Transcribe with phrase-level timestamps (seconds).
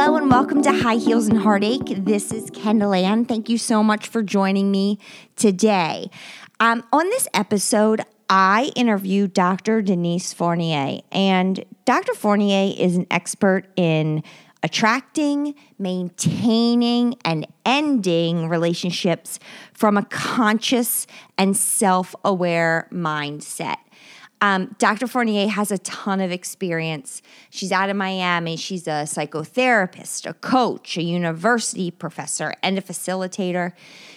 [0.00, 2.04] Hello and welcome to High Heels and Heartache.
[2.04, 3.24] This is Kendall Ann.
[3.24, 5.00] Thank you so much for joining me
[5.34, 6.08] today.
[6.60, 9.82] Um, on this episode, I interviewed Dr.
[9.82, 12.14] Denise Fournier, and Dr.
[12.14, 14.22] Fournier is an expert in
[14.62, 19.40] attracting, maintaining, and ending relationships
[19.72, 23.78] from a conscious and self aware mindset.
[24.40, 25.06] Um, Dr.
[25.06, 27.22] Fournier has a ton of experience.
[27.50, 28.56] She's out of Miami.
[28.56, 33.72] She's a psychotherapist, a coach, a university professor, and a facilitator.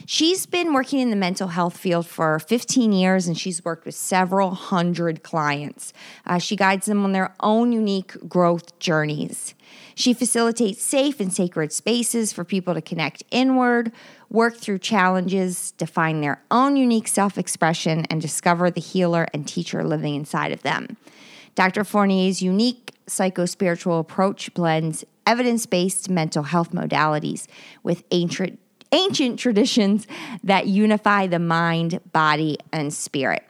[0.05, 3.95] She's been working in the mental health field for 15 years and she's worked with
[3.95, 5.91] several hundred clients.
[6.26, 9.55] Uh, she guides them on their own unique growth journeys.
[9.95, 13.91] She facilitates safe and sacred spaces for people to connect inward,
[14.31, 19.84] work through challenges, define their own unique self expression, and discover the healer and teacher
[19.84, 20.98] living inside of them.
[21.54, 21.84] Dr.
[21.84, 27.46] Fournier's unique psychospiritual approach blends evidence based mental health modalities
[27.84, 28.57] with ancient,
[28.93, 30.07] ancient traditions
[30.43, 33.43] that unify the mind, body, and spirit.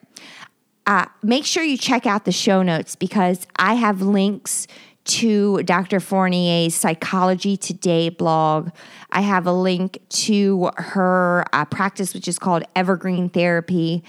[0.88, 4.66] Uh, make sure you check out the show notes because I have links
[5.04, 6.00] to Dr.
[6.00, 8.70] Fournier's Psychology Today blog.
[9.12, 14.04] I have a link to her uh, practice, which is called Evergreen Therapy.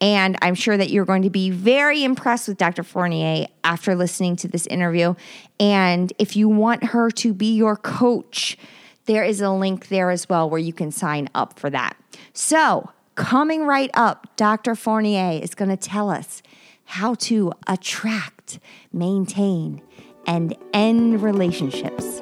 [0.00, 2.82] And I'm sure that you're going to be very impressed with Dr.
[2.82, 5.14] Fournier after listening to this interview.
[5.60, 8.58] And if you want her to be your coach,
[9.06, 11.96] there is a link there as well where you can sign up for that.
[12.32, 14.74] So, coming right up, Dr.
[14.74, 16.42] Fournier is going to tell us
[16.84, 18.58] how to attract,
[18.92, 19.82] maintain,
[20.26, 22.20] and end relationships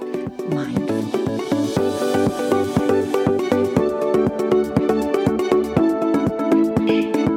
[0.48, 1.25] mindfully.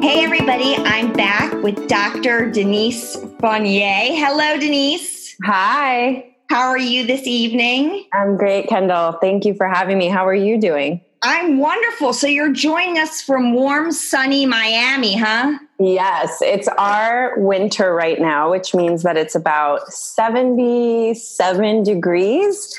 [0.09, 2.49] Hey, everybody, I'm back with Dr.
[2.49, 4.15] Denise Fournier.
[4.15, 5.35] Hello, Denise.
[5.43, 6.33] Hi.
[6.49, 8.05] How are you this evening?
[8.11, 9.19] I'm great, Kendall.
[9.21, 10.07] Thank you for having me.
[10.07, 10.99] How are you doing?
[11.21, 12.13] I'm wonderful.
[12.13, 15.59] So, you're joining us from warm, sunny Miami, huh?
[15.81, 22.77] Yes, it's our winter right now, which means that it's about 77 degrees.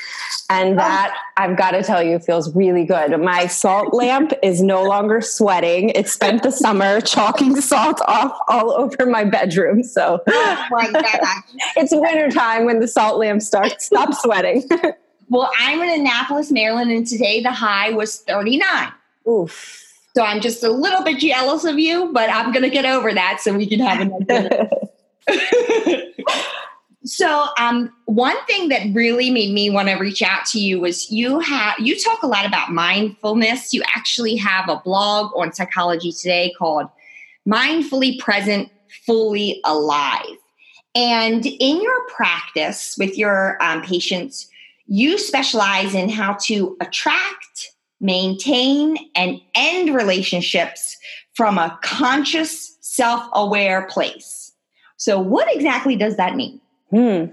[0.51, 0.75] And oh.
[0.75, 1.17] that.
[1.35, 3.19] I've got to tell you, feels really good.
[3.19, 5.89] My salt lamp is no longer sweating.
[5.89, 9.83] It spent the summer chalking salt off all over my bedroom.
[9.83, 10.91] So oh my
[11.77, 14.69] it's wintertime when the salt lamp starts stop sweating.
[15.29, 18.91] well, I'm in Annapolis, Maryland, and today the high was 39.
[19.27, 19.80] Oof.
[20.15, 23.13] So I'm just a little bit jealous of you, but I'm going to get over
[23.13, 24.69] that so we can have another.
[27.05, 31.09] so um, one thing that really made me want to reach out to you was
[31.11, 33.73] you have you talk a lot about mindfulness.
[33.73, 36.87] You actually have a blog on Psychology Today called
[37.47, 38.69] "Mindfully Present,
[39.05, 40.37] Fully Alive."
[40.93, 44.49] And in your practice with your um, patients,
[44.87, 47.70] you specialize in how to attract,
[48.01, 50.97] maintain, and end relationships
[51.33, 54.51] from a conscious, self aware place.
[54.97, 56.59] So, what exactly does that mean?
[56.91, 57.27] Hmm.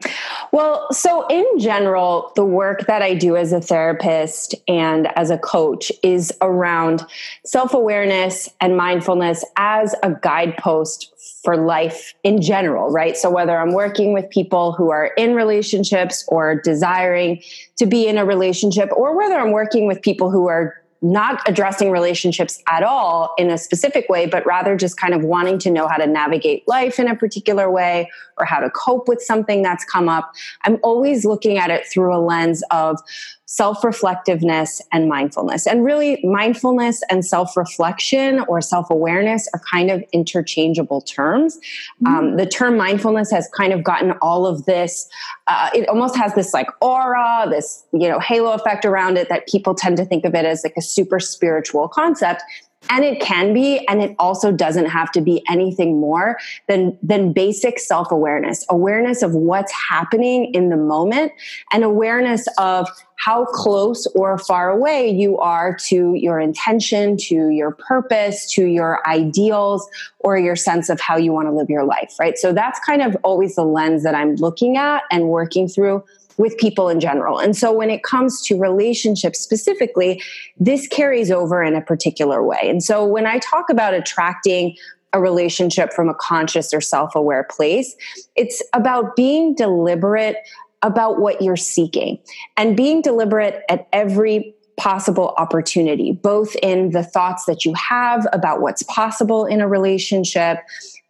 [0.52, 5.38] Well, so in general, the work that I do as a therapist and as a
[5.38, 7.04] coach is around
[7.44, 11.12] self awareness and mindfulness as a guidepost
[11.42, 13.16] for life in general, right?
[13.16, 17.42] So whether I'm working with people who are in relationships or desiring
[17.76, 21.92] to be in a relationship, or whether I'm working with people who are not addressing
[21.92, 25.86] relationships at all in a specific way, but rather just kind of wanting to know
[25.86, 29.84] how to navigate life in a particular way or how to cope with something that's
[29.84, 30.32] come up.
[30.64, 33.00] I'm always looking at it through a lens of
[33.48, 35.66] self reflectiveness and mindfulness.
[35.66, 41.56] And really, mindfulness and self reflection or self awareness are kind of interchangeable terms.
[41.56, 42.06] Mm-hmm.
[42.06, 45.08] Um, the term mindfulness has kind of gotten all of this,
[45.46, 49.48] uh, it almost has this like aura, this, you know, halo effect around it that
[49.48, 52.42] people tend to think of it as like a super spiritual concept
[52.90, 56.38] and it can be and it also doesn't have to be anything more
[56.68, 61.32] than than basic self-awareness awareness of what's happening in the moment
[61.72, 67.72] and awareness of how close or far away you are to your intention to your
[67.72, 69.88] purpose to your ideals
[70.20, 72.38] or your sense of how you want to live your life right?
[72.38, 76.04] So that's kind of always the lens that i'm looking at and working through
[76.38, 77.38] with people in general.
[77.38, 80.22] And so when it comes to relationships specifically,
[80.58, 82.60] this carries over in a particular way.
[82.62, 84.76] And so when I talk about attracting
[85.12, 87.94] a relationship from a conscious or self aware place,
[88.36, 90.36] it's about being deliberate
[90.82, 92.18] about what you're seeking
[92.56, 98.60] and being deliberate at every possible opportunity, both in the thoughts that you have about
[98.60, 100.58] what's possible in a relationship,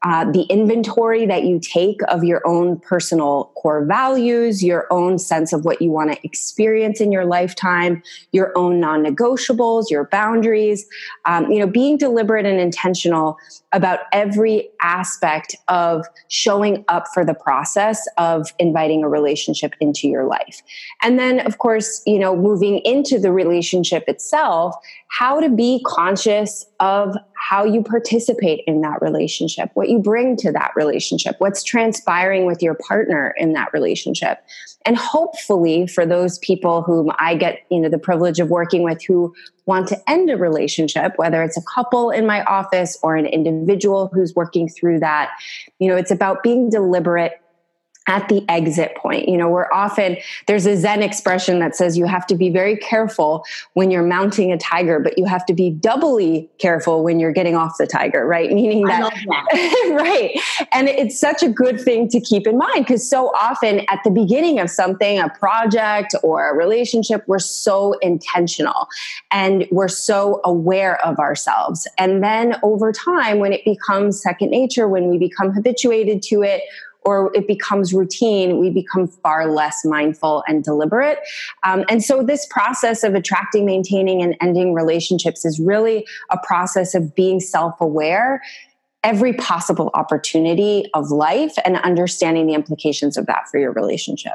[0.02, 5.52] uh, the inventory that you take of your own personal core values, your own sense
[5.52, 8.00] of what you want to experience in your lifetime,
[8.30, 10.86] your own non-negotiables, your boundaries.
[11.24, 13.38] Um, you know, being deliberate and intentional
[13.72, 20.24] about every aspect of showing up for the process of inviting a relationship into your
[20.24, 20.62] life,
[21.02, 24.74] and then of course, you know, moving into the relationship itself,
[25.08, 30.52] how to be conscious of how you participate in that relationship, what you bring to
[30.52, 34.38] that relationship, what's transpiring with your partner in that relationship.
[34.84, 39.02] And hopefully for those people whom I get, you know, the privilege of working with
[39.04, 39.34] who
[39.68, 44.10] want to end a relationship, whether it's a couple in my office or an individual
[44.12, 45.30] who's working through that,
[45.78, 47.40] you know, it's about being deliberate
[48.08, 49.28] at the exit point.
[49.28, 50.16] You know, we're often,
[50.46, 53.44] there's a Zen expression that says you have to be very careful
[53.74, 57.54] when you're mounting a tiger, but you have to be doubly careful when you're getting
[57.54, 58.50] off the tiger, right?
[58.50, 59.96] Meaning that, that.
[60.00, 60.40] right.
[60.72, 64.10] And it's such a good thing to keep in mind because so often at the
[64.10, 68.88] beginning of something, a project or a relationship, we're so intentional
[69.30, 71.86] and we're so aware of ourselves.
[71.98, 76.62] And then over time, when it becomes second nature, when we become habituated to it,
[77.08, 81.18] or it becomes routine, we become far less mindful and deliberate.
[81.62, 86.94] Um, and so, this process of attracting, maintaining, and ending relationships is really a process
[86.94, 88.42] of being self aware
[89.04, 94.34] every possible opportunity of life and understanding the implications of that for your relationship.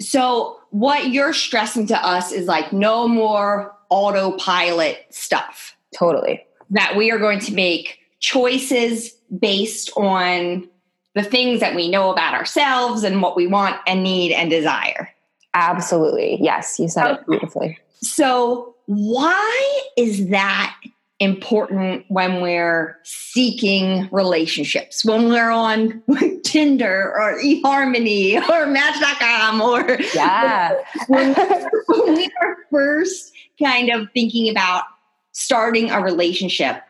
[0.00, 5.76] So, what you're stressing to us is like no more autopilot stuff.
[5.94, 6.46] Totally.
[6.70, 10.68] That we are going to make choices based on
[11.14, 15.10] the things that we know about ourselves and what we want and need and desire.
[15.54, 16.38] Absolutely.
[16.40, 17.20] Yes, you said okay.
[17.20, 17.78] it beautifully.
[18.02, 20.76] So, why is that
[21.18, 25.04] important when we're seeking relationships?
[25.04, 26.02] When we're on
[26.44, 30.74] Tinder or eHarmony or Match.com or yeah.
[31.08, 31.34] when,
[31.88, 34.84] when we are first kind of thinking about
[35.32, 36.82] starting a relationship,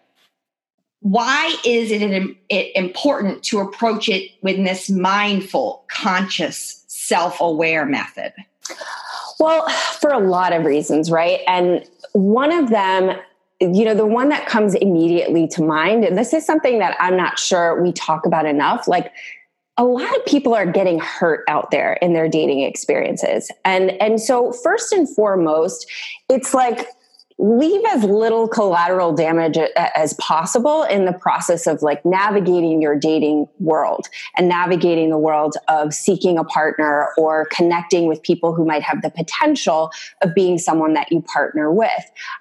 [1.00, 2.02] why is it,
[2.50, 8.32] it important to approach it with this mindful, conscious, self aware method?
[9.38, 9.66] Well,
[10.00, 11.40] for a lot of reasons, right?
[11.46, 13.18] And one of them,
[13.60, 17.16] you know, the one that comes immediately to mind, and this is something that I'm
[17.16, 19.10] not sure we talk about enough, like
[19.78, 23.50] a lot of people are getting hurt out there in their dating experiences.
[23.64, 25.90] And and so first and foremost,
[26.28, 26.86] it's like
[27.40, 29.56] leave as little collateral damage
[29.96, 35.54] as possible in the process of like navigating your dating world and navigating the world
[35.68, 39.90] of seeking a partner or connecting with people who might have the potential
[40.20, 41.90] of being someone that you partner with.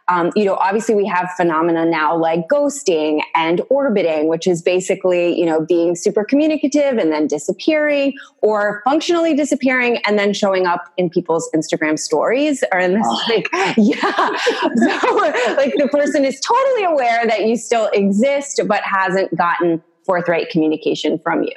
[0.09, 5.39] Um, you know, obviously we have phenomena now like ghosting and orbiting, which is basically,
[5.39, 10.91] you know, being super communicative and then disappearing or functionally disappearing and then showing up
[10.97, 13.21] in people's Instagram stories or in this oh.
[13.29, 14.87] like, yeah.
[15.55, 21.19] like the person is totally aware that you still exist, but hasn't gotten forthright communication
[21.19, 21.53] from you.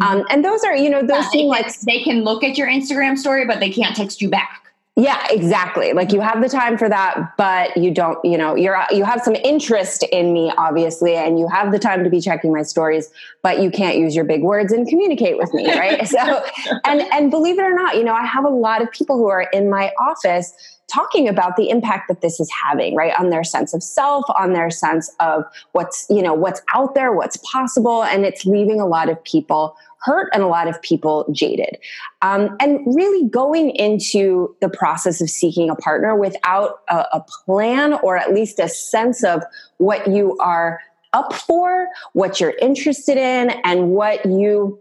[0.00, 2.68] Um, and those are, you know, those yeah, seem like they can look at your
[2.68, 4.66] Instagram story, but they can't text you back.
[4.98, 5.92] Yeah, exactly.
[5.92, 9.20] Like you have the time for that, but you don't, you know, you're you have
[9.20, 13.10] some interest in me obviously and you have the time to be checking my stories,
[13.42, 16.08] but you can't use your big words and communicate with me, right?
[16.08, 16.42] so
[16.84, 19.28] and and believe it or not, you know, I have a lot of people who
[19.28, 20.54] are in my office
[20.92, 24.52] talking about the impact that this is having right on their sense of self on
[24.52, 28.86] their sense of what's you know what's out there what's possible and it's leaving a
[28.86, 29.76] lot of people
[30.06, 31.76] hurt and a lot of people jaded.
[32.22, 37.94] Um, and really going into the process of seeking a partner without a, a plan
[37.94, 39.42] or at least a sense of
[39.78, 40.80] what you are
[41.12, 44.78] up for what you're interested in and what you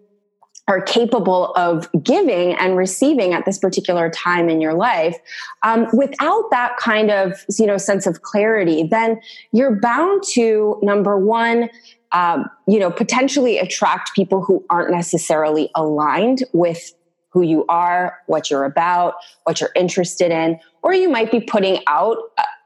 [0.68, 5.18] are capable of giving and receiving at this particular time in your life
[5.64, 9.20] um, without that kind of you know sense of clarity then
[9.52, 11.70] you're bound to number one
[12.12, 16.94] um, you know potentially attract people who aren't necessarily aligned with
[17.30, 21.80] who you are what you're about what you're interested in or you might be putting
[21.88, 22.18] out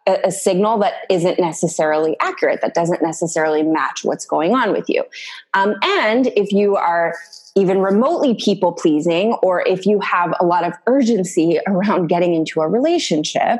[0.07, 4.89] a, a signal that isn't necessarily accurate that doesn't necessarily match what's going on with
[4.89, 5.03] you.
[5.53, 7.15] Um, and if you are
[7.59, 12.61] even remotely people pleasing, or if you have a lot of urgency around getting into
[12.61, 13.59] a relationship,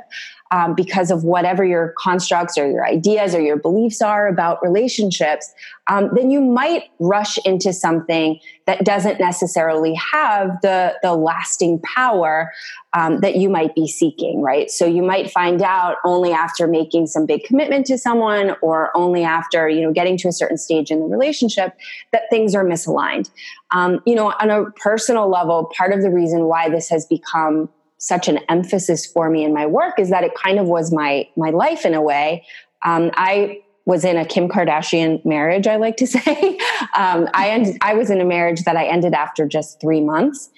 [0.52, 5.54] um, because of whatever your constructs or your ideas or your beliefs are about relationships,
[5.88, 12.52] um, then you might rush into something that doesn't necessarily have the, the lasting power
[12.94, 14.72] um, that you might be seeking, right?
[14.72, 19.24] So you might find out only after making some big commitment to someone or only
[19.24, 21.76] after, you know, getting to a certain stage in the relationship
[22.12, 23.30] that things are misaligned.
[23.72, 27.70] Um, you know, on a personal level, part of the reason why this has become
[28.00, 31.28] such an emphasis for me in my work is that it kind of was my
[31.38, 32.46] my life in a way.
[32.84, 35.68] Um, I was in a Kim Kardashian marriage.
[35.68, 36.58] I like to say,
[36.98, 40.50] um, I I was in a marriage that I ended after just three months.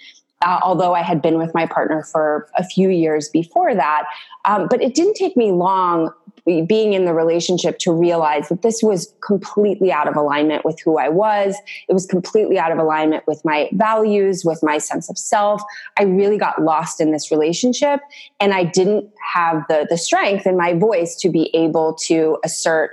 [0.43, 4.05] Uh, although I had been with my partner for a few years before that.
[4.43, 6.11] Um, but it didn't take me long
[6.45, 10.97] being in the relationship to realize that this was completely out of alignment with who
[10.97, 11.55] I was.
[11.87, 15.61] It was completely out of alignment with my values, with my sense of self.
[15.97, 18.01] I really got lost in this relationship
[18.39, 22.91] and I didn't have the, the strength in my voice to be able to assert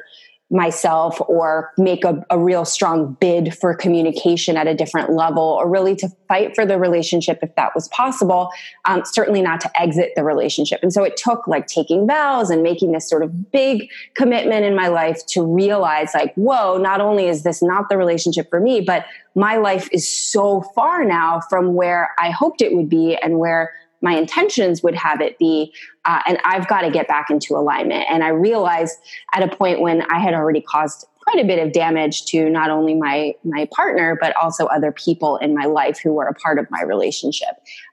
[0.50, 5.68] myself or make a, a, real strong bid for communication at a different level or
[5.68, 8.50] really to fight for the relationship if that was possible
[8.86, 10.80] um, certainly not to exit the relationship.
[10.82, 14.74] And so it took like taking vows and making this sort of big commitment in
[14.74, 18.80] my life to realize like whoa not only is this not the relationship for me
[18.80, 23.38] but my life is so far now from where i hoped it would be and
[23.38, 25.72] where my intentions would have it be.
[26.04, 28.04] Uh, and I've got to get back into alignment.
[28.08, 28.96] And I realized
[29.34, 32.70] at a point when I had already caused quite a bit of damage to not
[32.70, 36.58] only my my partner but also other people in my life who were a part
[36.58, 37.50] of my relationship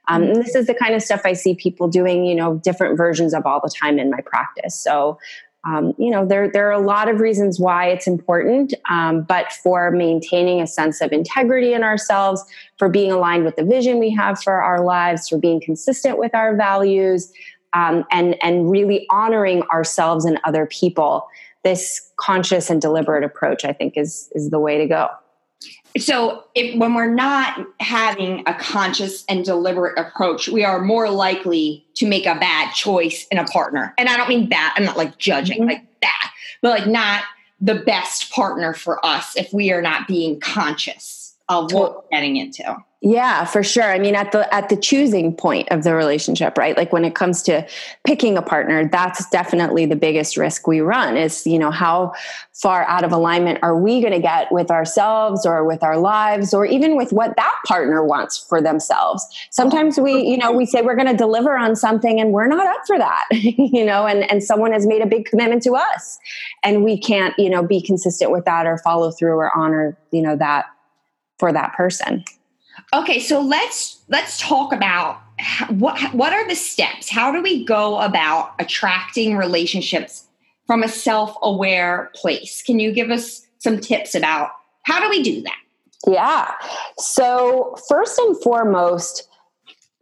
[0.08, 2.96] um, and this is the kind of stuff i see people doing you know different
[2.96, 5.18] versions of all the time in my practice so
[5.66, 9.52] um, you know there there are a lot of reasons why it's important um, but
[9.52, 12.44] for maintaining a sense of integrity in ourselves
[12.78, 16.34] for being aligned with the vision we have for our lives for being consistent with
[16.34, 17.32] our values
[17.72, 21.26] um, and and really honoring ourselves and other people.
[21.64, 25.08] This conscious and deliberate approach i think is is the way to go
[25.98, 31.86] so if, when we're not having a conscious and deliberate approach we are more likely
[31.94, 33.94] to make a bad choice in a partner.
[33.98, 35.70] And i don't mean bad i'm not like judging mm-hmm.
[35.70, 36.30] like bad
[36.62, 37.22] but like not
[37.60, 42.36] the best partner for us if we are not being conscious of what we're getting
[42.36, 42.76] into
[43.08, 43.84] yeah, for sure.
[43.84, 46.76] I mean, at the at the choosing point of the relationship, right?
[46.76, 47.64] Like when it comes to
[48.04, 51.16] picking a partner, that's definitely the biggest risk we run.
[51.16, 52.14] Is you know how
[52.52, 56.52] far out of alignment are we going to get with ourselves or with our lives
[56.52, 59.24] or even with what that partner wants for themselves?
[59.52, 62.66] Sometimes we, you know, we say we're going to deliver on something and we're not
[62.66, 66.18] up for that, you know, and and someone has made a big commitment to us,
[66.64, 70.22] and we can't, you know, be consistent with that or follow through or honor, you
[70.22, 70.64] know, that
[71.38, 72.24] for that person.
[72.94, 75.20] Okay, so let's let's talk about
[75.70, 77.10] what what are the steps?
[77.10, 80.24] How do we go about attracting relationships
[80.66, 82.62] from a self-aware place?
[82.64, 84.50] Can you give us some tips about
[84.84, 85.58] how do we do that?
[86.06, 86.52] Yeah.
[86.98, 89.28] So, first and foremost,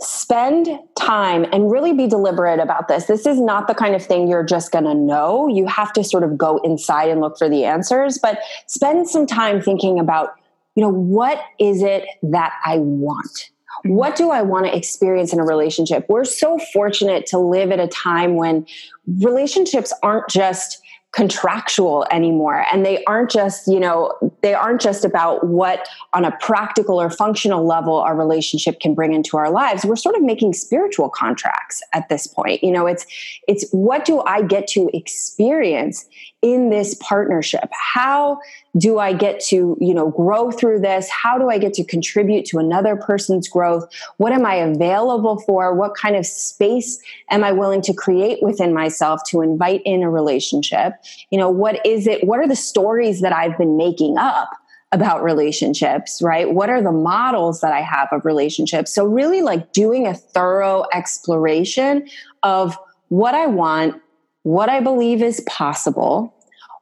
[0.00, 3.06] spend time and really be deliberate about this.
[3.06, 5.48] This is not the kind of thing you're just going to know.
[5.48, 9.26] You have to sort of go inside and look for the answers, but spend some
[9.26, 10.34] time thinking about
[10.74, 13.50] you know, what is it that I want?
[13.84, 16.06] What do I want to experience in a relationship?
[16.08, 18.66] We're so fortunate to live at a time when
[19.06, 20.80] relationships aren't just
[21.14, 24.12] contractual anymore and they aren't just you know
[24.42, 29.12] they aren't just about what on a practical or functional level our relationship can bring
[29.12, 33.06] into our lives we're sort of making spiritual contracts at this point you know it's
[33.46, 36.04] it's what do i get to experience
[36.44, 37.70] in this partnership?
[37.72, 38.38] How
[38.76, 41.08] do i get to you know grow through this?
[41.08, 43.88] How do i get to contribute to another person's growth?
[44.18, 45.74] What am i available for?
[45.74, 50.10] What kind of space am i willing to create within myself to invite in a
[50.10, 50.92] relationship?
[51.30, 54.50] You know what is it what are the stories that i've been making up
[54.92, 56.52] about relationships right?
[56.52, 58.94] What are the models that i have of relationships?
[58.94, 62.06] So really like doing a thorough exploration
[62.42, 62.76] of
[63.08, 64.02] what i want
[64.44, 66.33] what I believe is possible,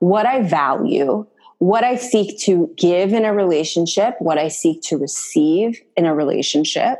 [0.02, 1.24] what I value,
[1.58, 6.12] what I seek to give in a relationship, what I seek to receive in a
[6.12, 6.98] relationship.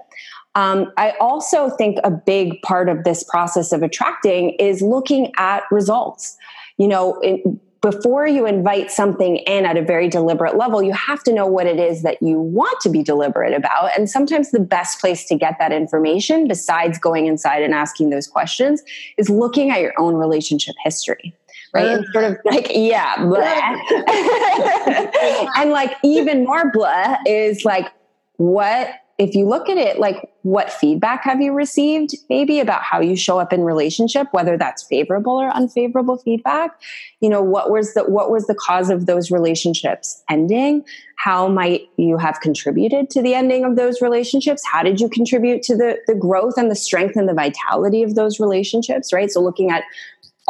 [0.55, 5.65] Um, I also think a big part of this process of attracting is looking at
[5.73, 6.37] results.
[6.79, 11.25] You know, in, before you invite something in at a very deliberate level, you have
[11.25, 13.91] to know what it is that you want to be deliberate about.
[13.99, 18.29] And sometimes the best place to get that information, besides going inside and asking those
[18.29, 18.81] questions,
[19.19, 21.35] is looking at your own relationship history.
[21.75, 21.87] Right.
[21.87, 23.39] and sort of like, yeah, blah.
[25.57, 27.91] and like even more blah is like,
[28.37, 33.01] what if you look at it like what feedback have you received maybe about how
[33.01, 36.81] you show up in relationship whether that's favorable or unfavorable feedback?
[37.21, 40.85] You know what was the what was the cause of those relationships ending?
[41.17, 44.63] How might you have contributed to the ending of those relationships?
[44.71, 48.15] How did you contribute to the the growth and the strength and the vitality of
[48.15, 49.31] those relationships right?
[49.31, 49.85] So looking at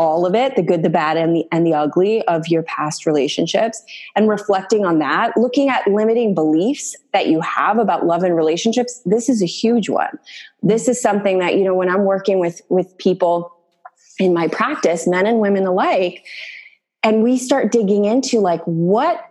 [0.02, 3.06] all of it the good the bad and the and the ugly of your past
[3.06, 3.82] relationships
[4.16, 9.00] and reflecting on that looking at limiting beliefs that you have about love and relationships
[9.06, 10.18] this is a huge one.
[10.62, 13.52] This is something that you know when i'm working with with people
[14.18, 16.24] in my practice men and women alike
[17.02, 19.28] and we start digging into like what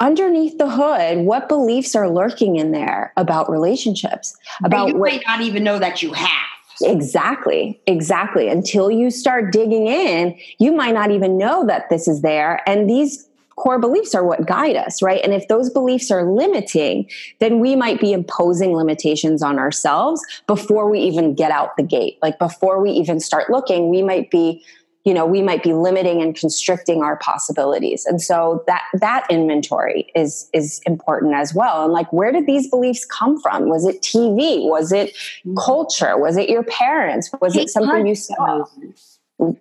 [0.00, 5.22] underneath the hood what beliefs are lurking in there about relationships about you what might
[5.26, 8.48] not even know that you have Exactly, exactly.
[8.48, 12.60] Until you start digging in, you might not even know that this is there.
[12.68, 15.20] And these core beliefs are what guide us, right?
[15.24, 17.08] And if those beliefs are limiting,
[17.40, 22.18] then we might be imposing limitations on ourselves before we even get out the gate.
[22.22, 24.62] Like before we even start looking, we might be
[25.06, 30.10] you know we might be limiting and constricting our possibilities and so that that inventory
[30.14, 34.02] is is important as well and like where did these beliefs come from was it
[34.02, 35.54] tv was it mm-hmm.
[35.56, 38.64] culture was it your parents was it something you saw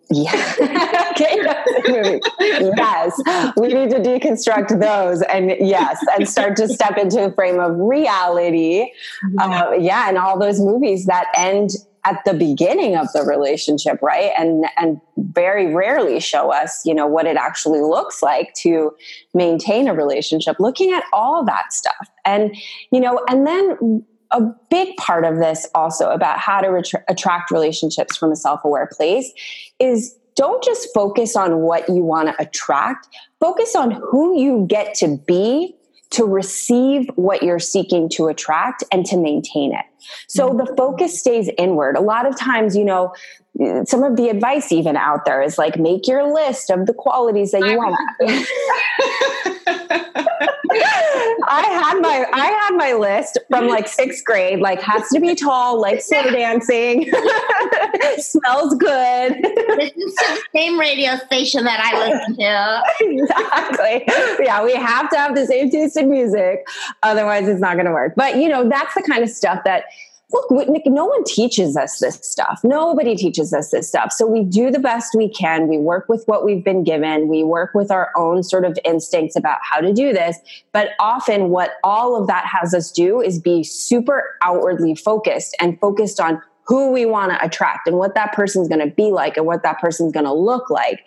[0.10, 0.54] yeah.
[1.12, 1.38] okay.
[2.78, 3.22] yes.
[3.58, 7.78] We need to deconstruct those and yes, and start to step into a frame of
[7.78, 8.92] reality.
[9.38, 10.08] Uh, yeah.
[10.08, 11.72] And all those movies that end
[12.06, 14.32] at the beginning of the relationship right?
[14.38, 18.92] And and very rarely show us you know what it actually looks like to
[19.34, 22.10] maintain a relationship looking at all that stuff.
[22.24, 22.56] And
[22.92, 27.52] you know and then a big part of this also about how to ret- attract
[27.52, 29.32] relationships from a self-aware place
[29.80, 33.08] is don't just focus on what you want to attract
[33.40, 35.76] focus on who you get to be
[36.16, 39.86] to receive what you're seeking to attract and to maintain it.
[40.28, 40.58] So mm-hmm.
[40.60, 41.98] the focus stays inward.
[41.98, 43.14] A lot of times, you know,
[43.86, 47.52] some of the advice even out there is like make your list of the qualities
[47.52, 47.96] that you want.
[51.48, 54.60] I had my I had my list from like sixth grade.
[54.60, 57.12] Like has to be tall, likes slow dancing,
[58.18, 59.36] smells good.
[59.78, 62.84] This is the same radio station that I listen to.
[63.00, 64.04] exactly.
[64.46, 66.68] Yeah, we have to have the same taste in music,
[67.04, 68.16] otherwise it's not going to work.
[68.16, 69.86] But you know, that's the kind of stuff that
[70.32, 72.62] look, no one teaches us this stuff.
[72.64, 74.12] Nobody teaches us this stuff.
[74.12, 75.68] So we do the best we can.
[75.68, 77.28] We work with what we've been given.
[77.28, 80.38] We work with our own sort of instincts about how to do this.
[80.72, 85.80] But often, what all of that has us do is be super outwardly focused and
[85.80, 89.38] focused on who we want to attract and what that person's going to be like
[89.38, 91.06] and what that person's going to look like.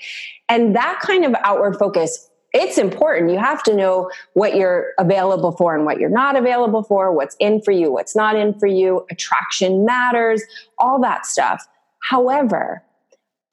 [0.48, 3.30] And that kind of outward focus it's important.
[3.30, 7.36] You have to know what you're available for and what you're not available for, what's
[7.38, 9.04] in for you, what's not in for you.
[9.10, 10.42] Attraction matters,
[10.78, 11.66] all that stuff.
[12.00, 12.82] However,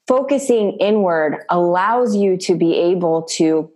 [0.08, 3.70] focusing inward allows you to be able to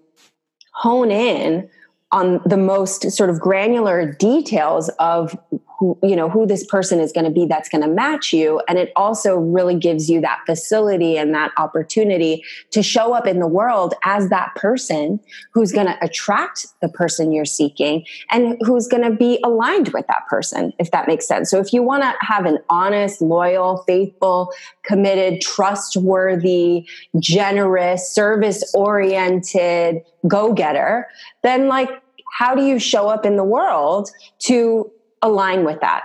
[0.74, 1.70] hone in
[2.12, 5.38] on the most sort of granular details of
[5.80, 8.62] who, you know who this person is going to be that's going to match you.
[8.68, 13.40] And it also really gives you that facility and that opportunity to show up in
[13.40, 15.22] the world as that person
[15.54, 20.06] who's going to attract the person you're seeking and who's going to be aligned with
[20.08, 21.50] that person if that makes sense.
[21.50, 24.52] So if you want to have an honest loyal faithful
[24.84, 26.86] committed trustworthy
[27.20, 31.08] generous service oriented go-getter
[31.44, 31.90] then like
[32.32, 36.04] how do you show up in the world to align with that,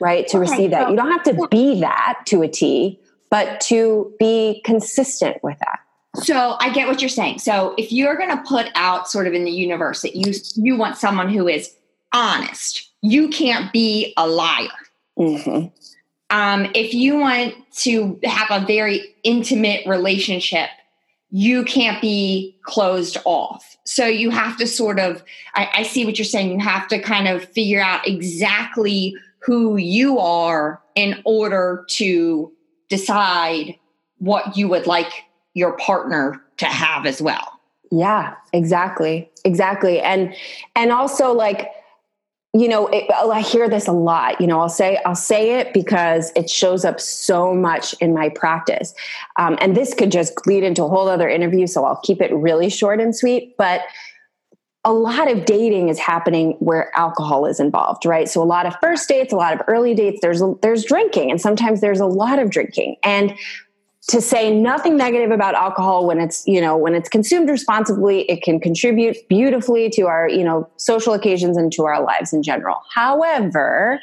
[0.00, 0.26] right?
[0.28, 0.84] To okay, receive that.
[0.84, 5.58] So, you don't have to be that to a T, but to be consistent with
[5.60, 5.80] that.
[6.16, 7.38] So I get what you're saying.
[7.38, 10.76] So if you're going to put out sort of in the universe that you you
[10.76, 11.72] want someone who is
[12.12, 14.68] honest, you can't be a liar.
[15.18, 15.68] Mm-hmm.
[16.30, 20.70] Um, if you want to have a very intimate relationship,
[21.30, 23.76] you can't be closed off.
[23.84, 25.22] So you have to sort of,
[25.54, 26.50] I, I, see what you're saying.
[26.50, 32.52] You have to kind of figure out exactly who you are in order to
[32.88, 33.76] decide
[34.18, 35.12] what you would like
[35.54, 37.60] your partner to have as well.
[37.90, 39.30] Yeah, exactly.
[39.44, 40.00] Exactly.
[40.00, 40.34] And,
[40.76, 41.68] and also like,
[42.52, 45.72] you know it, i hear this a lot you know i'll say i'll say it
[45.72, 48.94] because it shows up so much in my practice.
[49.38, 52.32] Um, and this could just lead into a whole other interview so i'll keep it
[52.34, 53.82] really short and sweet but
[54.84, 58.28] a lot of dating is happening where alcohol is involved right?
[58.28, 61.40] So a lot of first dates a lot of early dates there's there's drinking and
[61.40, 62.96] sometimes there's a lot of drinking.
[63.02, 63.34] And
[64.10, 68.42] to say nothing negative about alcohol when it's you know when it's consumed responsibly it
[68.42, 72.76] can contribute beautifully to our you know social occasions and to our lives in general.
[72.92, 74.00] However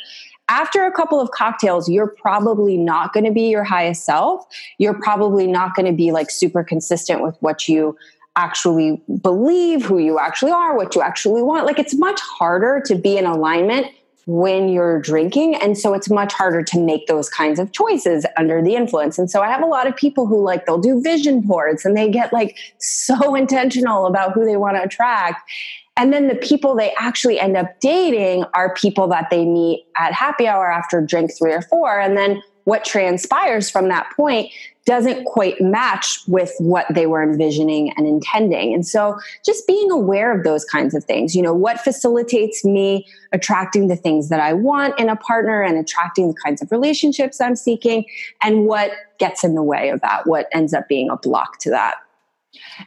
[0.49, 4.45] after a couple of cocktails you're probably not going to be your highest self.
[4.77, 7.97] You're probably not going to be like super consistent with what you
[8.37, 11.65] actually believe who you actually are what you actually want.
[11.65, 13.87] Like it's much harder to be in alignment
[14.27, 15.55] when you're drinking.
[15.55, 19.17] And so it's much harder to make those kinds of choices under the influence.
[19.17, 21.95] And so I have a lot of people who like, they'll do vision boards and
[21.95, 25.49] they get like so intentional about who they want to attract.
[25.95, 30.11] And then the people they actually end up dating are people that they meet at
[30.11, 31.97] happy hour after drink three or four.
[31.97, 34.51] And then what transpires from that point
[34.83, 38.73] doesn't quite match with what they were envisioning and intending.
[38.73, 43.07] And so just being aware of those kinds of things, you know, what facilitates me
[43.31, 47.39] attracting the things that I want in a partner and attracting the kinds of relationships
[47.39, 48.03] I'm seeking,
[48.41, 51.69] and what gets in the way of that, what ends up being a block to
[51.69, 51.95] that.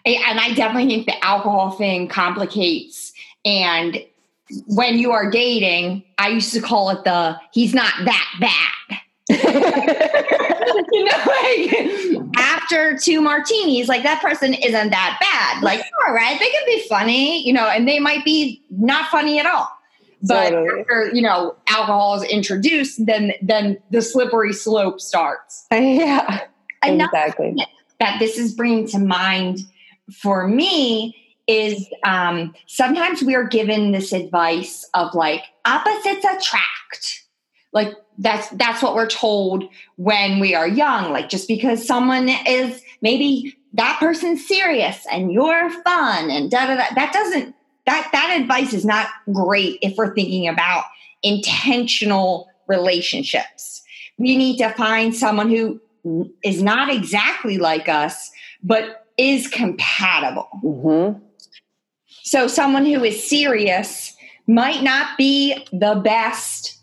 [0.04, 3.14] And I definitely think the alcohol thing complicates
[3.46, 4.04] and
[4.66, 9.00] when you are dating, I used to call it the he's not that bad.
[10.92, 15.62] You know, like after two martinis, like that person isn't that bad.
[15.62, 19.38] Like, all right, they can be funny, you know, and they might be not funny
[19.38, 19.68] at all.
[20.22, 20.80] But totally.
[20.80, 25.66] after you know alcohol is introduced, then then the slippery slope starts.
[25.72, 26.44] Yeah,
[26.82, 27.56] exactly.
[27.98, 29.60] That this is bringing to mind
[30.22, 37.24] for me is um, sometimes we are given this advice of like opposites attract
[37.72, 39.64] like that's that's what we're told
[39.96, 45.70] when we are young like just because someone is maybe that person's serious and you're
[45.82, 47.54] fun and da da da that doesn't
[47.86, 50.84] that that advice is not great if we're thinking about
[51.22, 53.82] intentional relationships
[54.18, 55.80] we need to find someone who
[56.44, 58.30] is not exactly like us
[58.62, 61.18] but is compatible mm-hmm.
[62.22, 64.14] so someone who is serious
[64.46, 66.79] might not be the best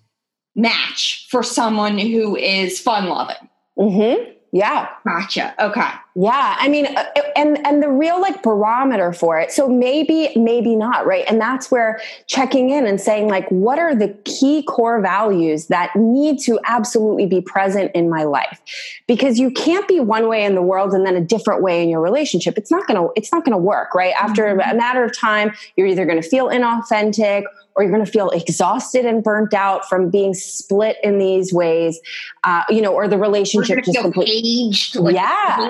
[0.57, 3.49] match for someone who is fun loving.
[3.77, 4.31] Mm-hmm.
[4.53, 4.87] Yeah.
[5.05, 5.53] Gotcha.
[5.59, 5.89] Okay.
[6.15, 6.55] Yeah.
[6.57, 9.51] I mean, uh, and, and the real like barometer for it.
[9.51, 11.05] So maybe, maybe not.
[11.05, 11.25] Right.
[11.27, 15.95] And that's where checking in and saying like, what are the key core values that
[15.95, 18.59] need to absolutely be present in my life?
[19.05, 21.89] Because you can't be one way in the world and then a different way in
[21.89, 22.57] your relationship.
[22.57, 23.93] It's not going to, it's not going to work.
[23.93, 24.13] Right.
[24.19, 24.71] After mm-hmm.
[24.71, 27.43] a matter of time, you're either going to feel inauthentic
[27.77, 31.99] or you're going to feel exhausted and burnt out from being split in these ways,
[32.43, 34.73] uh, you know, or the relationship just completely.
[34.95, 35.69] Like yeah.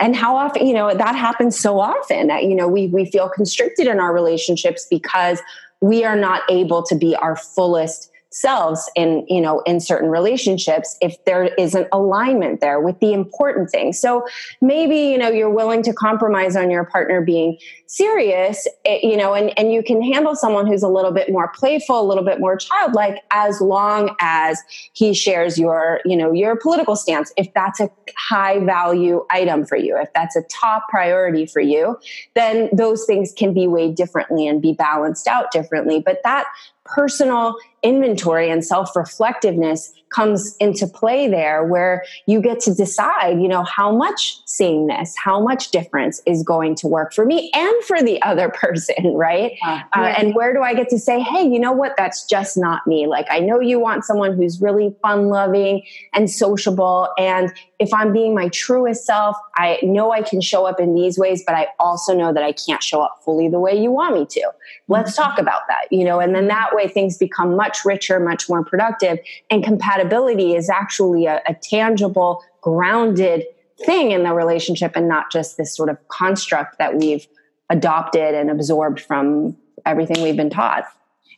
[0.00, 3.30] And how often, you know, that happens so often that, you know, we, we feel
[3.30, 5.40] constricted in our relationships because
[5.80, 10.96] we are not able to be our fullest selves in you know in certain relationships
[11.00, 13.98] if there isn't alignment there with the important things.
[13.98, 14.26] So
[14.60, 19.34] maybe you know you're willing to compromise on your partner being serious eh, you know
[19.34, 22.40] and and you can handle someone who's a little bit more playful a little bit
[22.40, 24.60] more childlike as long as
[24.94, 27.32] he shares your you know your political stance.
[27.36, 31.96] If that's a high value item for you if that's a top priority for you
[32.34, 36.00] then those things can be weighed differently and be balanced out differently.
[36.00, 36.46] But that
[36.84, 43.48] personal inventory and self reflectiveness comes into play there where you get to decide, you
[43.48, 48.02] know, how much sameness, how much difference is going to work for me and for
[48.02, 49.52] the other person, right?
[49.66, 51.94] Uh, uh, and where do I get to say, hey, you know what?
[51.96, 53.06] That's just not me.
[53.06, 57.08] Like, I know you want someone who's really fun loving and sociable.
[57.18, 61.18] And if I'm being my truest self, I know I can show up in these
[61.18, 64.14] ways, but I also know that I can't show up fully the way you want
[64.14, 64.50] me to.
[64.86, 65.22] Let's mm-hmm.
[65.22, 68.64] talk about that, you know, and then that way things become much richer, much more
[68.64, 69.18] productive
[69.50, 73.44] and compatible compatibility is actually a, a tangible, grounded
[73.84, 77.26] thing in the relationship and not just this sort of construct that we've
[77.70, 80.84] adopted and absorbed from everything we've been taught.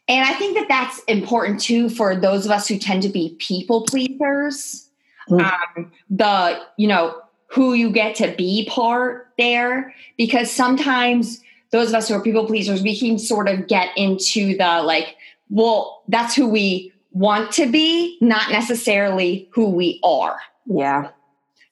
[0.09, 3.37] And I think that that's important too for those of us who tend to be
[3.39, 4.89] people pleasers.
[5.29, 5.41] Mm.
[5.41, 11.95] Um, the, you know, who you get to be part there, because sometimes those of
[11.97, 15.17] us who are people pleasers, we can sort of get into the like,
[15.49, 20.39] well, that's who we want to be, not necessarily who we are.
[20.67, 21.09] Yeah.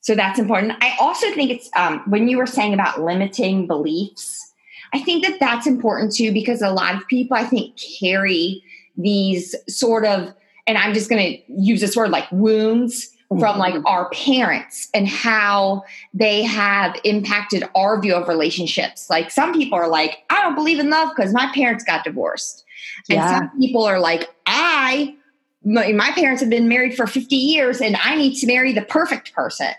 [0.00, 0.72] So that's important.
[0.80, 4.52] I also think it's um, when you were saying about limiting beliefs,
[4.94, 8.62] I think that that's important too because a lot of people, I think, carry
[8.96, 10.32] these sort of,
[10.66, 13.38] and I'm just going to use this word like wounds mm-hmm.
[13.38, 19.10] from like our parents and how they have impacted our view of relationships.
[19.10, 22.64] Like some people are like, I don't believe in love because my parents got divorced.
[23.10, 23.38] And yeah.
[23.40, 25.16] some people are like, I
[25.64, 28.82] my, my parents have been married for 50 years and I need to marry the
[28.82, 29.72] perfect person.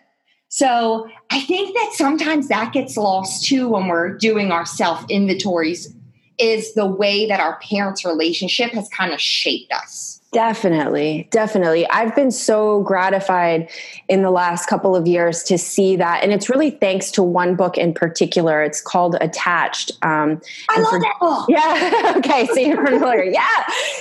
[0.50, 5.94] So I think that sometimes that gets lost too when we're doing our self inventories,
[6.38, 10.15] is the way that our parents' relationship has kind of shaped us.
[10.36, 11.88] Definitely, definitely.
[11.88, 13.70] I've been so gratified
[14.10, 16.24] in the last couple of years to see that.
[16.24, 18.62] And it's really thanks to one book in particular.
[18.62, 19.94] It's called Attached.
[20.02, 21.46] Um, I love for, that book.
[21.48, 22.16] Yeah.
[22.18, 22.48] okay.
[22.48, 23.24] So you're familiar.
[23.24, 23.48] Yeah.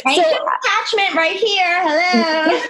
[0.03, 1.83] So, attachment right here.
[1.85, 2.61] Hello.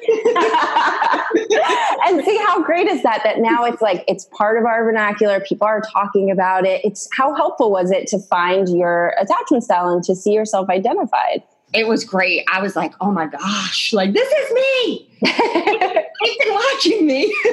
[2.07, 3.23] and see how great is that?
[3.25, 5.41] That now it's like, it's part of our vernacular.
[5.41, 6.83] People are talking about it.
[6.85, 11.43] It's how helpful was it to find your attachment style and to see yourself identified?
[11.75, 12.45] It was great.
[12.51, 15.09] I was like, oh my gosh, like this is me.
[15.25, 17.35] They've been watching me.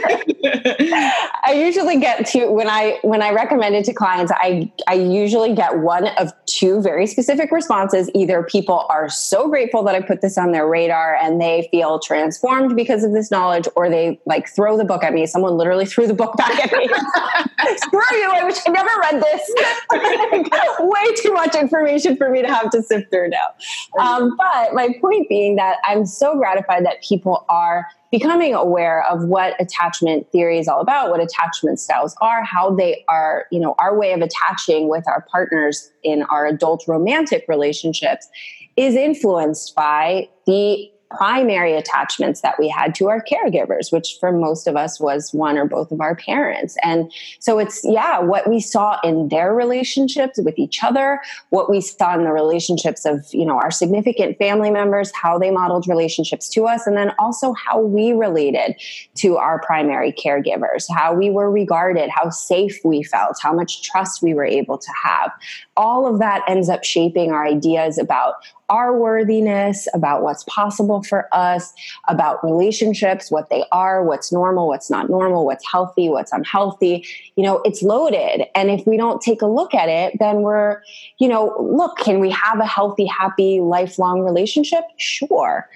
[1.44, 5.54] I usually get to when I when I recommend it to clients, I I usually
[5.54, 8.10] get one of two very specific responses.
[8.14, 12.00] Either people are so grateful that I put this on their radar and they feel
[12.00, 15.26] transformed because of this knowledge, or they like throw the book at me.
[15.26, 16.88] Someone literally threw the book back at me.
[17.78, 18.32] Screw you!
[18.32, 19.42] I wish I never read this.
[20.80, 24.00] Way too much information for me to have to sift through now.
[24.00, 27.61] Um, but my point being that I'm so gratified that people are
[28.12, 33.04] becoming aware of what attachment theory is all about, what attachment styles are, how they
[33.08, 38.28] are, you know, our way of attaching with our partners in our adult romantic relationships
[38.78, 44.68] is influenced by the primary attachments that we had to our caregivers, which for most
[44.68, 46.78] of us was one or both of our parents.
[46.84, 51.20] And so it's, yeah, what we saw in their relationships with each other,
[51.50, 55.52] what we saw in the relationships of, you know, our significant family members, how they
[55.52, 58.76] modeled relationships to us, and then also how we related
[59.16, 64.22] to our primary caregivers, how we were regarded, how safe we felt, how much trust
[64.22, 65.32] we were able to have.
[65.78, 68.36] All of that ends up shaping our ideas about
[68.72, 71.74] our worthiness, about what's possible for us,
[72.08, 77.06] about relationships, what they are, what's normal, what's not normal, what's healthy, what's unhealthy.
[77.36, 78.46] You know, it's loaded.
[78.56, 80.82] And if we don't take a look at it, then we're,
[81.20, 84.86] you know, look, can we have a healthy, happy, lifelong relationship?
[84.98, 85.70] Sure.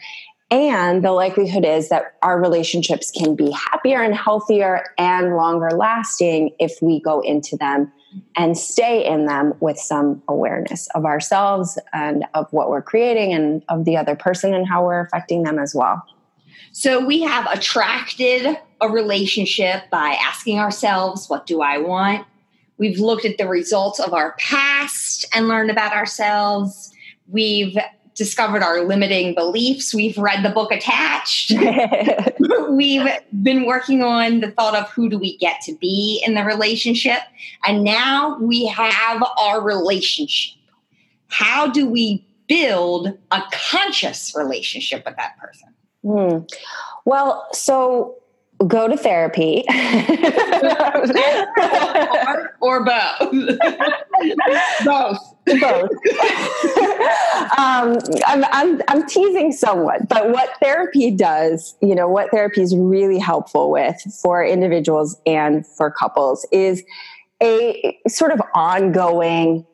[0.50, 6.52] And the likelihood is that our relationships can be happier and healthier and longer lasting
[6.60, 7.92] if we go into them
[8.36, 13.64] and stay in them with some awareness of ourselves and of what we're creating and
[13.70, 16.04] of the other person and how we're affecting them as well.
[16.72, 22.26] So we have attracted a relationship by asking ourselves, What do I want?
[22.78, 26.94] We've looked at the results of our past and learned about ourselves.
[27.30, 27.78] We've
[28.16, 29.94] discovered our limiting beliefs.
[29.94, 31.52] We've read the book Attached.
[32.70, 33.08] We've
[33.44, 37.20] been working on the thought of who do we get to be in the relationship.
[37.66, 40.56] And now we have our relationship.
[41.28, 45.74] How do we build a conscious relationship with that person?
[46.04, 46.46] Hmm.
[47.04, 48.16] Well, so
[48.68, 49.64] go to therapy.
[52.28, 53.20] Or, or, both.
[54.86, 55.36] Both.
[55.60, 55.90] Both.
[57.58, 62.76] Um, I'm, I'm, I'm teasing somewhat but what therapy does you know what therapy is
[62.76, 66.84] really helpful with for individuals and for couples is
[67.42, 69.66] a sort of ongoing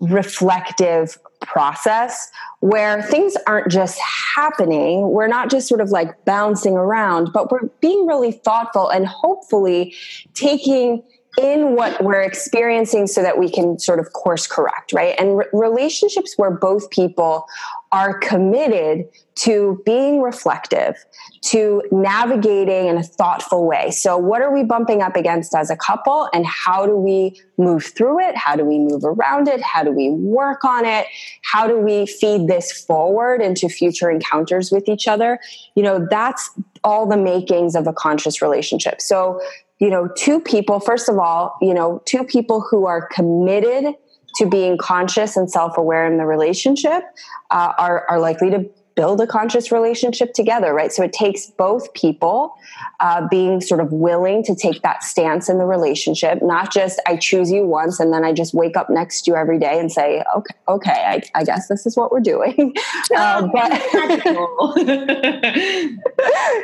[0.00, 5.08] reflective process where things aren't just happening.
[5.10, 9.94] We're not just sort of like bouncing around, but we're being really thoughtful and hopefully
[10.34, 11.02] taking
[11.38, 15.14] in what we're experiencing so that we can sort of course correct, right?
[15.18, 17.46] And re- relationships where both people
[17.92, 20.96] are committed to being reflective,
[21.42, 23.90] to navigating in a thoughtful way.
[23.92, 27.84] So, what are we bumping up against as a couple, and how do we move
[27.84, 28.36] through it?
[28.36, 29.62] How do we move around it?
[29.62, 31.06] How do we work on it?
[31.44, 35.38] How do we feed this forward into future encounters with each other?
[35.76, 36.50] You know, that's
[36.82, 39.00] all the makings of a conscious relationship.
[39.00, 39.40] So,
[39.78, 43.94] you know, two people, first of all, you know, two people who are committed
[44.36, 47.02] to being conscious and self-aware in the relationship
[47.50, 50.92] uh, are, are likely to build a conscious relationship together, right?
[50.92, 52.56] So it takes both people
[52.98, 57.14] uh, being sort of willing to take that stance in the relationship, not just I
[57.14, 59.92] choose you once and then I just wake up next to you every day and
[59.92, 62.74] say, okay, okay, I, I guess this is what we're doing.
[63.16, 63.70] uh, but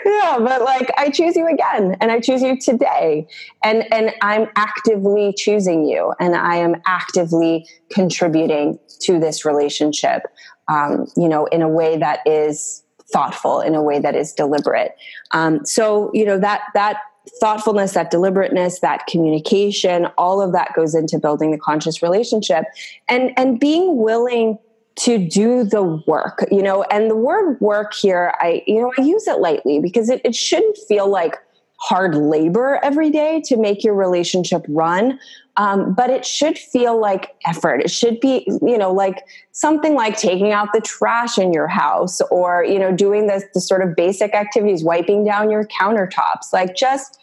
[0.05, 3.29] yeah, but like I choose you again and I choose you today,
[3.62, 10.23] and and I'm actively choosing you, and I am actively contributing to this relationship
[10.68, 14.96] um, you know, in a way that is thoughtful, in a way that is deliberate.
[15.33, 16.98] Um, so, you know, that that
[17.40, 22.64] thoughtfulness, that deliberateness, that communication, all of that goes into building the conscious relationship,
[23.09, 24.59] and and being willing
[24.96, 29.03] to do the work you know and the word work here i you know i
[29.03, 31.37] use it lightly because it, it shouldn't feel like
[31.85, 35.18] hard labor every day to make your relationship run.
[35.59, 37.83] Um, but it should feel like effort.
[37.83, 42.23] It should be, you know, like something like taking out the trash in your house
[42.31, 46.75] or, you know, doing the, the sort of basic activities, wiping down your countertops, like
[46.75, 47.20] just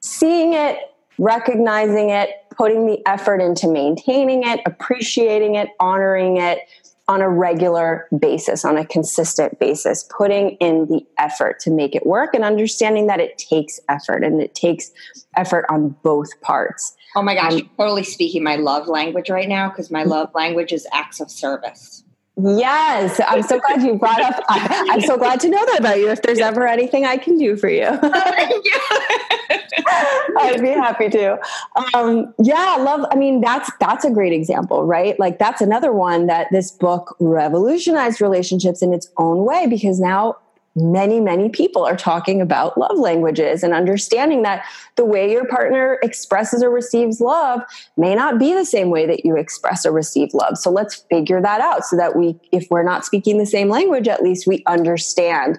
[0.00, 0.78] seeing it,
[1.16, 6.58] recognizing it, putting the effort into maintaining it, appreciating it, honoring it,
[7.06, 12.06] on a regular basis, on a consistent basis, putting in the effort to make it
[12.06, 14.90] work and understanding that it takes effort and it takes
[15.36, 16.96] effort on both parts.
[17.14, 20.72] Oh my gosh, um, totally speaking my love language right now because my love language
[20.72, 22.03] is acts of service.
[22.36, 24.42] Yes, I'm so glad you brought up.
[24.48, 26.10] I, am so glad to know that about you.
[26.10, 27.88] If there's ever anything I can do for you, you.
[30.38, 31.38] I'd be happy to.
[31.94, 33.06] Um, yeah, love.
[33.12, 35.18] I mean, that's that's a great example, right?
[35.20, 40.36] Like that's another one that this book revolutionized relationships in its own way because now
[40.76, 44.64] many, many people are talking about love languages and understanding that
[44.96, 47.60] the way your partner expresses or receives love
[47.96, 50.58] may not be the same way that you express or receive love.
[50.58, 54.08] So let's figure that out so that we, if we're not speaking the same language,
[54.08, 55.58] at least we understand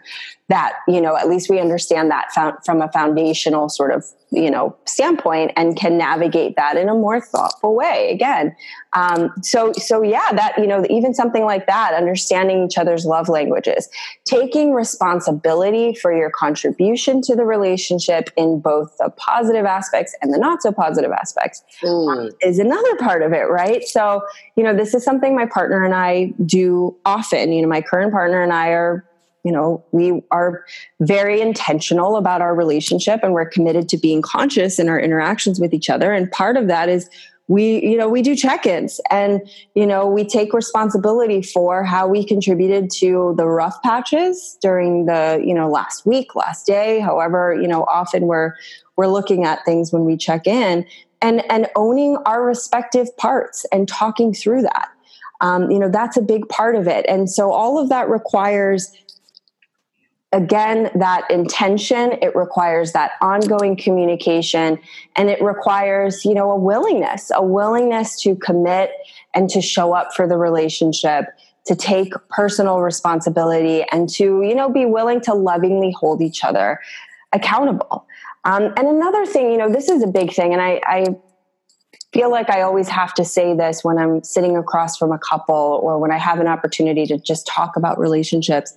[0.49, 2.31] that, you know, at least we understand that
[2.65, 4.05] from a foundational sort of
[4.35, 8.55] you know standpoint and can navigate that in a more thoughtful way again.
[8.93, 13.29] Um, so so yeah that you know even something like that understanding each other's love
[13.29, 13.87] languages
[14.25, 20.37] taking responsibility for your contribution to the relationship in both the positive aspects and the
[20.37, 22.31] not so positive aspects mm.
[22.41, 23.83] is another part of it right?
[23.83, 24.21] So
[24.55, 27.51] you know this is something my partner and i do often.
[27.51, 29.05] You know my current partner and i are
[29.45, 30.65] you know we are
[30.99, 35.73] very intentional about our relationship and we're committed to being conscious in our interactions with
[35.73, 36.11] each other.
[36.11, 37.09] And part of that is
[37.47, 39.39] we you know we do check-ins and
[39.75, 45.41] you know we take responsibility for how we contributed to the rough patches during the
[45.45, 48.55] you know last week last day however you know often we're
[48.97, 50.87] we're looking at things when we check in
[51.21, 54.89] and and owning our respective parts and talking through that.
[55.41, 57.05] Um, you know that's a big part of it.
[57.09, 58.91] And so all of that requires
[60.35, 64.77] again that intention it requires that ongoing communication
[65.15, 68.91] and it requires you know a willingness a willingness to commit
[69.33, 71.25] and to show up for the relationship
[71.65, 76.79] to take personal responsibility and to you know be willing to lovingly hold each other
[77.31, 78.05] accountable.
[78.43, 81.15] Um, and another thing you know this is a big thing and I, I
[82.11, 85.79] feel like I always have to say this when I'm sitting across from a couple
[85.81, 88.75] or when I have an opportunity to just talk about relationships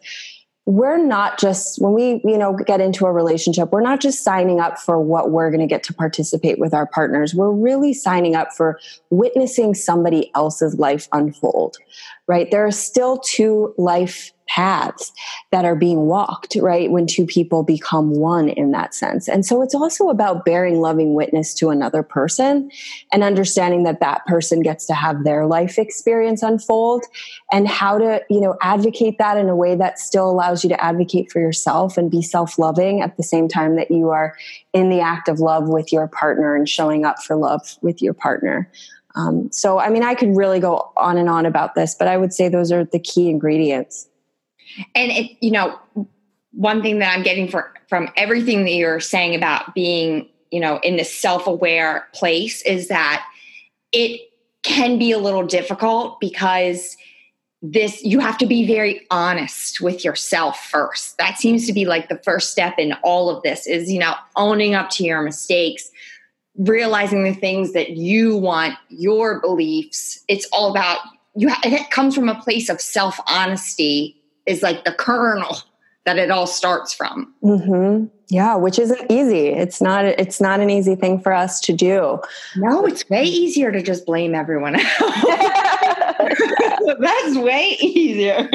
[0.69, 4.61] we're not just when we you know get into a relationship we're not just signing
[4.61, 7.35] up for what we're going to get to participate with our partners.
[7.35, 8.79] We're really signing up for
[9.09, 11.79] witnessing somebody else's life unfold
[12.29, 15.13] right there are still two life paths
[15.53, 16.91] that are being walked, right?
[16.91, 19.29] When two people become one in that sense.
[19.29, 22.71] And so it's also about bearing loving witness to another person
[23.13, 27.05] and understanding that that person gets to have their life experience unfold
[27.53, 30.83] and how to, you know, advocate that in a way that still allows you to
[30.83, 34.37] advocate for yourself and be self loving at the same time that you are
[34.73, 38.15] in the act of love with your partner and showing up for love with your
[38.15, 38.71] partner.
[39.19, 42.17] Um, so, I mean, I could really go on and on about this, but I
[42.17, 44.09] would say those are the key ingredients.
[44.95, 45.79] And it, you know,
[46.53, 50.79] one thing that I'm getting for, from everything that you're saying about being, you know,
[50.85, 53.27] in this self-aware place is that
[53.91, 54.21] it
[54.63, 56.97] can be a little difficult because
[57.61, 62.09] this you have to be very honest with yourself first that seems to be like
[62.09, 65.91] the first step in all of this is you know owning up to your mistakes
[66.59, 70.99] realizing the things that you want your beliefs it's all about
[71.37, 75.59] you it comes from a place of self honesty is like the kernel
[76.09, 77.35] that it all starts from.
[77.45, 78.07] Mm-hmm.
[78.31, 79.49] Yeah, which isn't easy.
[79.49, 80.07] It's not.
[80.07, 82.19] It's not an easy thing for us to do.
[82.57, 84.89] No, it's way easier to just blame everyone else.
[86.99, 88.49] That's way easier.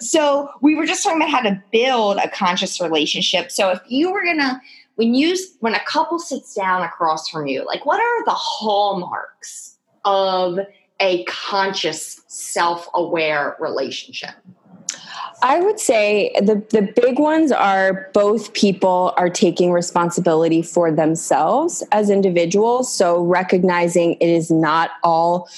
[0.00, 3.50] So we were just talking about how to build a conscious relationship.
[3.50, 4.60] So if you were gonna,
[4.96, 9.78] when you when a couple sits down across from you, like what are the hallmarks
[10.04, 10.58] of
[11.00, 14.34] a conscious, self-aware relationship?
[15.46, 21.84] I would say the, the big ones are both people are taking responsibility for themselves
[21.92, 22.92] as individuals.
[22.92, 25.48] So recognizing it is not all,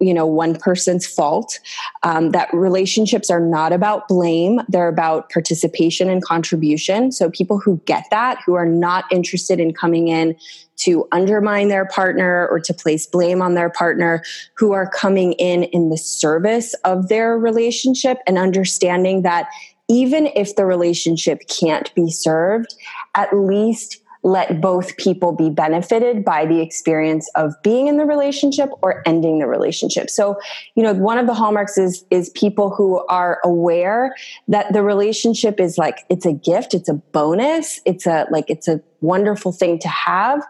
[0.00, 1.60] you know, one person's fault.
[2.02, 4.62] Um, that relationships are not about blame.
[4.68, 7.12] They're about participation and contribution.
[7.12, 10.34] So people who get that, who are not interested in coming in
[10.76, 14.22] to undermine their partner or to place blame on their partner
[14.54, 19.48] who are coming in in the service of their relationship and understanding that
[19.88, 22.74] even if the relationship can't be served,
[23.14, 28.70] at least let both people be benefited by the experience of being in the relationship
[28.82, 30.10] or ending the relationship.
[30.10, 30.36] So,
[30.74, 34.16] you know, one of the hallmarks is is people who are aware
[34.48, 38.66] that the relationship is like it's a gift, it's a bonus, it's a like it's
[38.66, 40.42] a wonderful thing to have.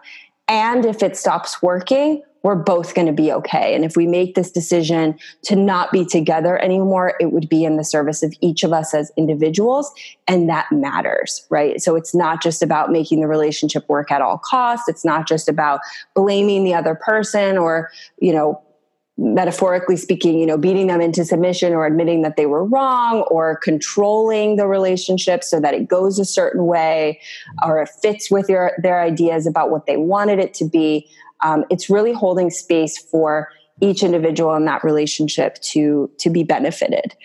[0.47, 3.75] And if it stops working, we're both going to be okay.
[3.75, 7.75] And if we make this decision to not be together anymore, it would be in
[7.75, 9.91] the service of each of us as individuals.
[10.29, 11.81] And that matters, right?
[11.81, 14.87] So it's not just about making the relationship work at all costs.
[14.87, 15.81] It's not just about
[16.15, 18.63] blaming the other person or, you know,
[19.17, 23.57] metaphorically speaking, you know, beating them into submission or admitting that they were wrong or
[23.57, 27.19] controlling the relationship so that it goes a certain way
[27.65, 31.09] or it fits with your their ideas about what they wanted it to be
[31.41, 33.49] um, it's really holding space for
[33.81, 37.15] each individual in that relationship to to be benefited.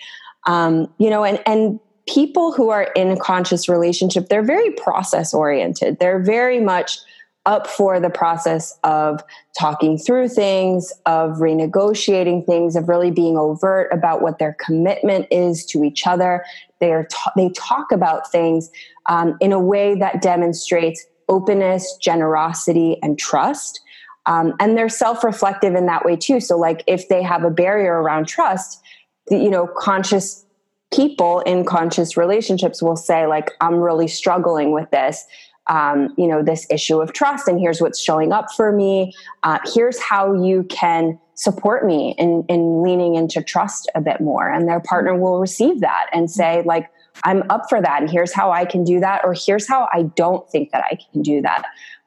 [0.45, 5.33] Um, you know and and people who are in a conscious relationship they're very process
[5.33, 5.99] oriented.
[5.99, 6.99] They're very much
[7.45, 9.21] up for the process of
[9.59, 15.65] talking through things of renegotiating things of really being overt about what their commitment is
[15.65, 16.45] to each other.
[16.79, 18.69] They are they talk about things
[19.07, 23.81] um, in a way that demonstrates openness generosity and trust
[24.25, 26.39] um, and they're self-reflective in that way too.
[26.39, 28.81] So like if they have a barrier around trust
[29.29, 30.45] you know conscious
[30.93, 35.25] people in conscious relationships will say like i'm really struggling with this
[35.67, 39.13] um, you know this issue of trust and here's what's showing up for me.
[39.43, 44.49] Uh, here's how you can support me in, in leaning into trust a bit more.
[44.49, 46.89] And their partner will receive that and say like
[47.23, 48.01] i'm up for that.
[48.01, 50.97] And here's how i can do that or here's how i don't think that i
[51.13, 51.63] can do that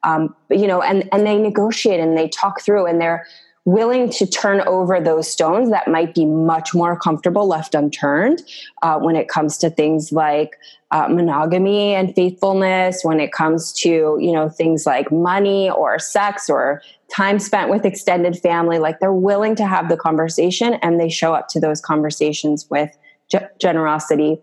[0.07, 3.27] um, you know, and and they negotiate and they talk through and they're
[3.65, 8.41] willing to turn over those stones that might be much more comfortable left unturned
[8.83, 10.57] uh, when it comes to things like
[10.93, 16.49] uh, monogamy and faithfulness when it comes to you know things like money or sex
[16.49, 16.81] or
[17.15, 18.79] time spent with extended family.
[18.79, 22.97] Like they're willing to have the conversation and they show up to those conversations with
[23.31, 24.41] ge- generosity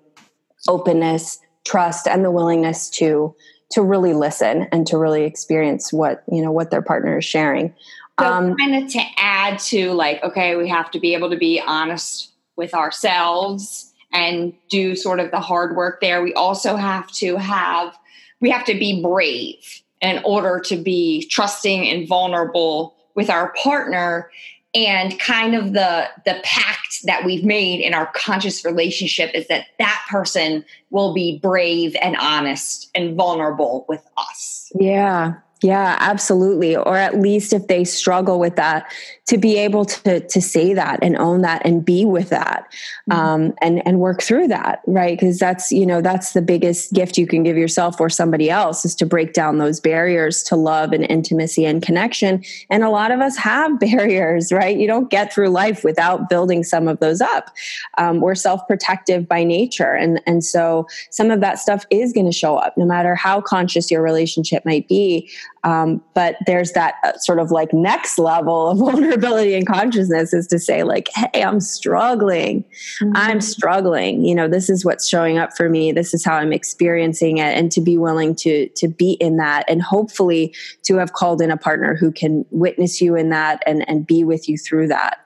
[0.68, 3.34] openness trust and the willingness to
[3.74, 7.74] to really listen and to really experience what you know what their partner is sharing.
[8.20, 11.38] So um, kind of to add to like okay we have to be able to
[11.38, 16.22] be honest with ourselves and do sort of the hard work there.
[16.22, 17.98] We also have to have
[18.40, 24.30] we have to be brave in order to be trusting and vulnerable with our partner
[24.76, 29.68] and kind of the the pact that we've made in our conscious relationship is that
[29.78, 34.72] that person will be brave and honest and vulnerable with us.
[34.76, 36.76] Yeah yeah, absolutely.
[36.76, 38.92] Or at least if they struggle with that,
[39.26, 42.68] to be able to to say that and own that and be with that,
[43.10, 43.12] mm-hmm.
[43.14, 45.18] um, and and work through that, right?
[45.18, 48.84] Because that's you know that's the biggest gift you can give yourself or somebody else
[48.84, 52.44] is to break down those barriers to love and intimacy and connection.
[52.70, 54.78] And a lot of us have barriers, right?
[54.78, 57.50] You don't get through life without building some of those up.
[57.98, 62.26] Um, we're self protective by nature, and and so some of that stuff is going
[62.26, 65.30] to show up, no matter how conscious your relationship might be.
[65.64, 70.48] Um, but there's that uh, sort of like next level of vulnerability and consciousness is
[70.48, 72.64] to say like, Hey, I'm struggling.
[73.02, 73.12] Mm-hmm.
[73.16, 74.26] I'm struggling.
[74.26, 75.92] You know, this is what's showing up for me.
[75.92, 77.58] This is how I'm experiencing it.
[77.58, 80.54] And to be willing to, to be in that and hopefully
[80.84, 84.24] to have called in a partner who can witness you in that and, and be
[84.24, 85.20] with you through that.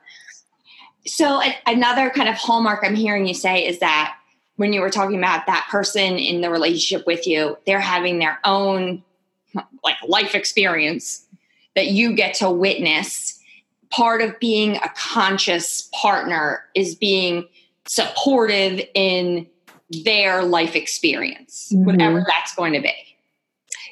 [1.06, 4.14] So another kind of hallmark I'm hearing you say is that
[4.56, 8.40] when you were talking about that person in the relationship with you, they're having their
[8.44, 9.02] own
[9.88, 11.26] like life experience
[11.74, 13.40] that you get to witness
[13.90, 17.48] part of being a conscious partner is being
[17.86, 19.46] supportive in
[20.04, 21.86] their life experience mm-hmm.
[21.86, 23.07] whatever that's going to be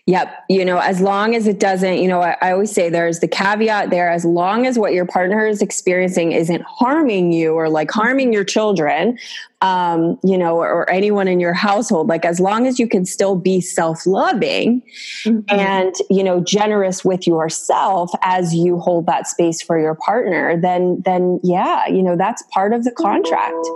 [0.08, 0.44] Yep.
[0.48, 3.26] You know, as long as it doesn't, you know, I, I, always say there's the
[3.26, 7.90] caveat there, as long as what your partner is experiencing isn't harming you or like
[7.90, 9.18] harming your children,
[9.62, 13.04] um, you know, or, or anyone in your household, like as long as you can
[13.04, 14.80] still be self loving
[15.24, 15.40] mm-hmm.
[15.48, 21.02] and, you know, generous with yourself as you hold that space for your partner, then,
[21.04, 23.66] then yeah, you know, that's part of the contract.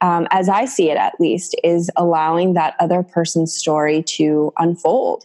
[0.00, 5.24] Um, as I see it, at least, is allowing that other person's story to unfold.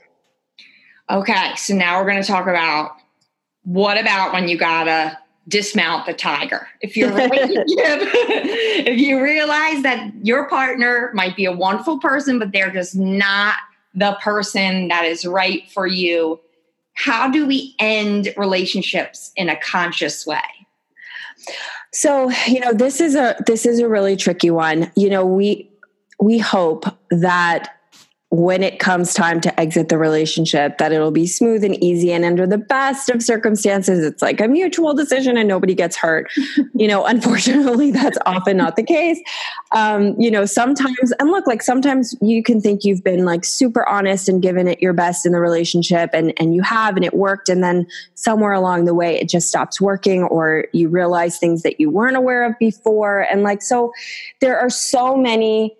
[1.09, 2.95] Okay, so now we're going to talk about
[3.63, 6.67] what about when you gotta dismount the tiger?
[6.81, 12.71] If you're if you realize that your partner might be a wonderful person, but they're
[12.71, 13.55] just not
[13.93, 16.39] the person that is right for you,
[16.93, 20.41] how do we end relationships in a conscious way?
[21.91, 24.91] So, you know, this is a this is a really tricky one.
[24.95, 25.69] You know, we
[26.21, 27.78] we hope that
[28.31, 32.11] when it comes time to exit the relationship that it'll be smooth and easy.
[32.11, 36.31] And under the best of circumstances it's like a mutual decision and nobody gets hurt.
[36.75, 39.19] You know unfortunately that's often not the case.
[39.71, 43.87] Um, you know sometimes and look like sometimes you can think you've been like super
[43.87, 47.13] honest and given it your best in the relationship and and you have and it
[47.13, 47.49] worked.
[47.49, 51.79] And then somewhere along the way it just stops working or you realize things that
[51.79, 53.21] you weren't aware of before.
[53.21, 53.91] And like so
[54.39, 55.75] there are so many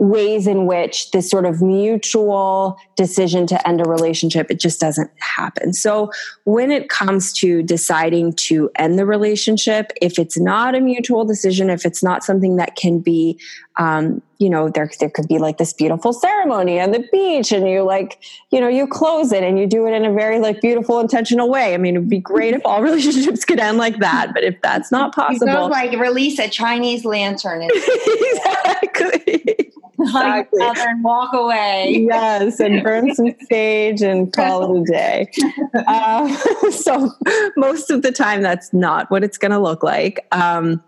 [0.00, 5.10] ways in which this sort of mutual decision to end a relationship it just doesn't
[5.18, 5.74] happen.
[5.74, 6.10] So
[6.44, 11.68] when it comes to deciding to end the relationship if it's not a mutual decision
[11.68, 13.38] if it's not something that can be
[13.80, 17.66] um, you know there, there could be like this beautiful ceremony on the beach and
[17.66, 20.60] you like you know you close it and you do it in a very like
[20.60, 23.98] beautiful intentional way i mean it would be great if all relationships could end like
[23.98, 29.70] that but if that's not possible you like release a chinese lantern exactly
[30.02, 30.60] exactly.
[30.62, 32.06] and walk away.
[32.08, 35.30] Yes, and burn some sage and call it a day.
[35.74, 36.34] Uh,
[36.70, 37.10] so
[37.56, 40.26] most of the time, that's not what it's going to look like.
[40.32, 40.82] Um,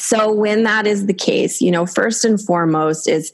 [0.00, 3.32] so when that is the case, you know, first and foremost is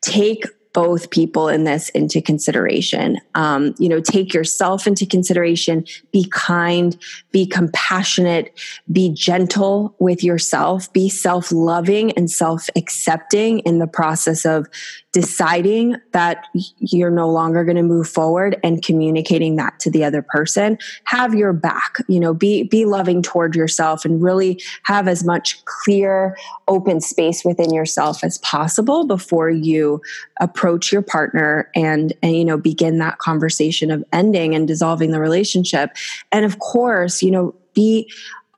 [0.00, 3.18] take both people in this into consideration.
[3.34, 6.96] Um, you know, take yourself into consideration, be kind,
[7.32, 8.52] be compassionate,
[8.92, 14.68] be gentle with yourself, be self loving and self accepting in the process of
[15.12, 16.44] deciding that
[16.78, 21.34] you're no longer going to move forward and communicating that to the other person have
[21.34, 26.36] your back you know be be loving toward yourself and really have as much clear
[26.68, 30.00] open space within yourself as possible before you
[30.40, 30.57] approach
[30.92, 35.90] your partner and and you know begin that conversation of ending and dissolving the relationship.
[36.32, 38.10] And of course you know be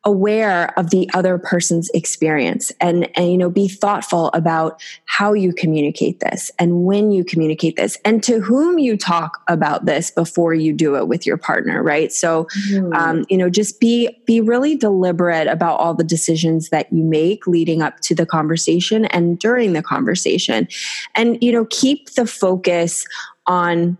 [0.04, 5.52] aware of the other person's experience and, and you know be thoughtful about how you
[5.52, 10.54] communicate this and when you communicate this and to whom you talk about this before
[10.54, 12.94] you do it with your partner right so mm.
[12.94, 17.46] um, you know just be be really deliberate about all the decisions that you make
[17.46, 20.66] leading up to the conversation and during the conversation
[21.14, 23.04] and you know keep the focus
[23.46, 23.98] on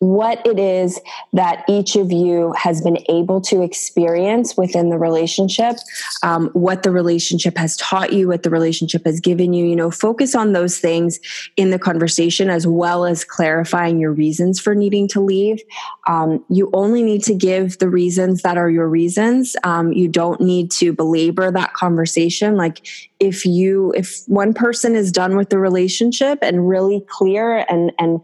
[0.00, 0.98] what it is
[1.34, 5.76] that each of you has been able to experience within the relationship,
[6.22, 9.66] um, what the relationship has taught you, what the relationship has given you.
[9.66, 11.20] You know, focus on those things
[11.56, 15.60] in the conversation as well as clarifying your reasons for needing to leave.
[16.08, 19.54] Um, you only need to give the reasons that are your reasons.
[19.64, 22.56] Um, you don't need to belabor that conversation.
[22.56, 22.86] Like,
[23.20, 28.20] if you if one person is done with the relationship and really clear and and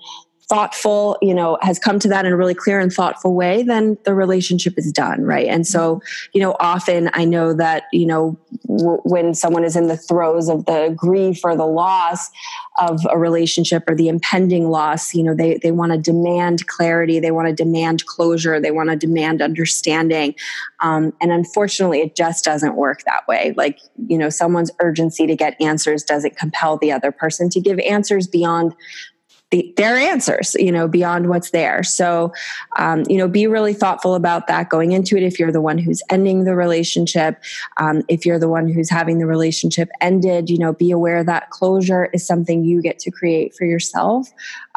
[0.49, 3.99] thoughtful, you know, has come to that in a really clear and thoughtful way, then
[4.05, 5.49] the relationship is done, right?
[5.49, 6.01] And so,
[6.33, 8.39] you know, often I know that, you know,
[8.69, 12.31] w- when someone is in the throes of the grief or the loss
[12.79, 17.19] of a relationship or the impending loss, you know, they they want to demand clarity,
[17.19, 20.35] they want to demand closure, they want to demand understanding,
[20.81, 23.53] um, and unfortunately, it just doesn't work that way.
[23.57, 27.81] Like, you know, someone's urgency to get answers doesn't compel the other person to give
[27.81, 28.75] answers beyond
[29.51, 31.85] the, their answers, you know, beyond what's there.
[31.85, 32.33] So,
[32.79, 35.23] um, you know, be really thoughtful about that going into it.
[35.23, 37.41] If you're the one who's ending the relationship,
[37.77, 41.51] um, if you're the one who's having the relationship ended, you know, be aware that
[41.51, 44.29] closure is something you get to create for yourself.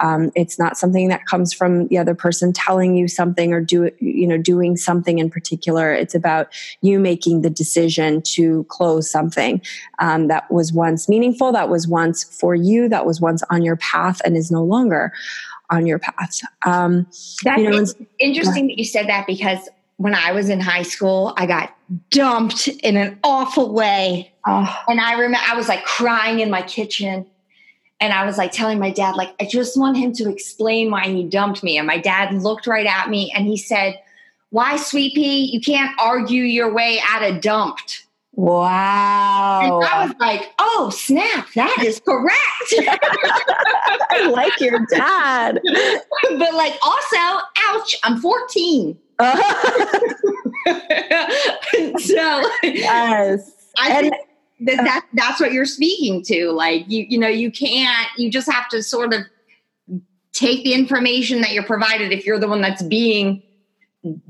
[0.02, 3.92] Um, it's not something that comes from the other person telling you something or do
[4.00, 5.94] you know doing something in particular.
[5.94, 6.50] It's about
[6.82, 9.62] you making the decision to close something
[10.00, 13.78] um, that was once meaningful, that was once for you, that was once on your
[13.78, 15.12] path, and is no longer
[15.70, 16.42] on your path.
[16.66, 17.06] Um,
[17.44, 17.86] That's you know,
[18.20, 21.76] interesting that you said that because when I was in high school, I got
[22.10, 24.32] dumped in an awful way.
[24.48, 24.84] Oh.
[24.88, 27.26] And I remember I was like crying in my kitchen.
[28.02, 31.08] And I was like telling my dad, like, I just want him to explain why
[31.08, 31.78] he dumped me.
[31.78, 34.00] And my dad looked right at me and he said,
[34.52, 35.52] Why, sweet pea?
[35.52, 38.06] You can't argue your way out of dumped.
[38.40, 39.60] Wow.
[39.62, 42.38] And I was like, oh, snap, that is correct.
[44.12, 45.60] I like your dad.
[46.38, 47.18] but like also,
[47.68, 48.98] ouch, I'm 14.
[52.00, 53.52] so yes.
[53.78, 54.14] I think
[54.62, 56.52] that, that that's what you're speaking to.
[56.52, 59.22] Like you, you know, you can't, you just have to sort of
[60.34, 63.42] take the information that you're provided if you're the one that's being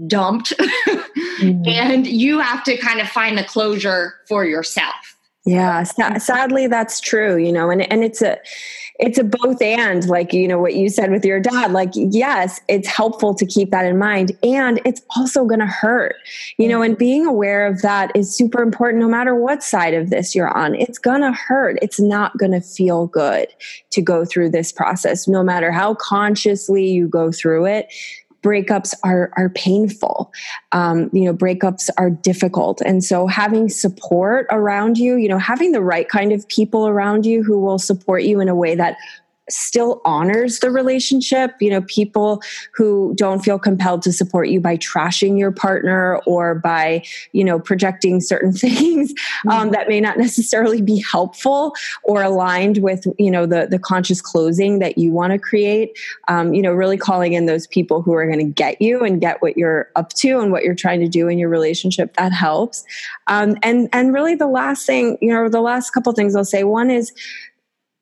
[0.08, 1.62] dumped mm-hmm.
[1.68, 7.38] and you have to kind of find the closure for yourself yeah sadly that's true
[7.38, 8.38] you know and and it's a
[9.00, 12.60] it's a both and like you know what you said with your dad like yes
[12.68, 16.16] it's helpful to keep that in mind and it's also going to hurt
[16.58, 20.10] you know and being aware of that is super important no matter what side of
[20.10, 20.76] this you're on.
[20.76, 21.80] It's going to hurt.
[21.82, 23.48] It's not going to feel good
[23.92, 27.92] to go through this process no matter how consciously you go through it
[28.42, 30.32] breakups are are painful.
[30.72, 32.82] Um, you know breakups are difficult.
[32.82, 37.26] And so having support around you you know having the right kind of people around
[37.26, 38.98] you who will support you in a way that
[39.50, 41.54] still honors the relationship.
[41.60, 42.42] You know, people
[42.74, 47.60] who don't feel compelled to support you by trashing your partner or by, you know,
[47.60, 49.14] projecting certain things
[49.48, 49.72] um, mm-hmm.
[49.72, 51.74] that may not necessarily be helpful
[52.04, 55.98] or aligned with, you know, the, the conscious closing that you want to create.
[56.28, 59.22] Um, you know, really calling in those people who are going to get you and
[59.22, 62.16] get what you're up to and what you're trying to do in your relationship.
[62.16, 62.84] That helps.
[63.28, 66.64] Um, and, and really the last thing, you know, the last couple things I'll say,
[66.64, 67.12] one is,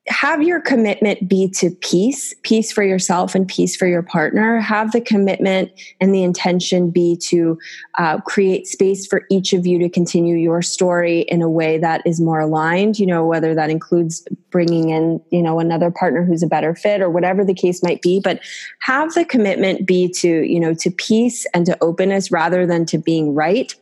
[0.10, 4.60] have your commitment be to peace, peace for yourself and peace for your partner.
[4.60, 7.58] Have the commitment and the intention be to
[7.98, 12.02] uh, create space for each of you to continue your story in a way that
[12.06, 14.26] is more aligned, you know, whether that includes
[14.58, 18.02] bringing in, you know, another partner who's a better fit or whatever the case might
[18.02, 18.20] be.
[18.20, 18.40] But
[18.80, 22.98] have the commitment be to, you know, to peace and to openness rather than to
[22.98, 23.76] being right.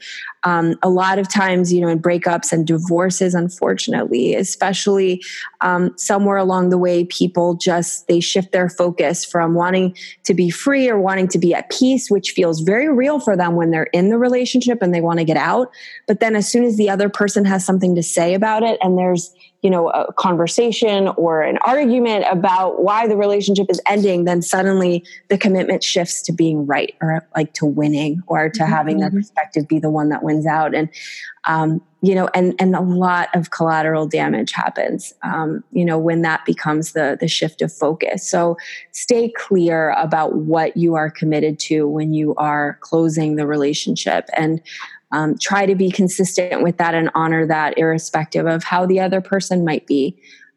[0.43, 5.23] Um, a lot of times, you know, in breakups and divorces, unfortunately, especially
[5.61, 9.95] um, somewhere along the way, people just they shift their focus from wanting
[10.25, 13.55] to be free or wanting to be at peace, which feels very real for them
[13.55, 15.71] when they're in the relationship and they want to get out.
[16.05, 18.97] But then, as soon as the other person has something to say about it, and
[18.97, 19.33] there's
[19.65, 25.03] you know a conversation or an argument about why the relationship is ending then suddenly
[25.29, 28.71] the commitment shifts to being right or like to winning or to mm-hmm.
[28.71, 29.17] having that mm-hmm.
[29.17, 30.87] perspective be the one that wins out and
[31.45, 36.21] um, you know and and a lot of collateral damage happens um, you know when
[36.21, 38.55] that becomes the the shift of focus so
[38.91, 44.61] stay clear about what you are committed to when you are closing the relationship and
[45.15, 49.21] um, try to be consistent with that and honor that irrespective of how the other
[49.21, 50.13] person might be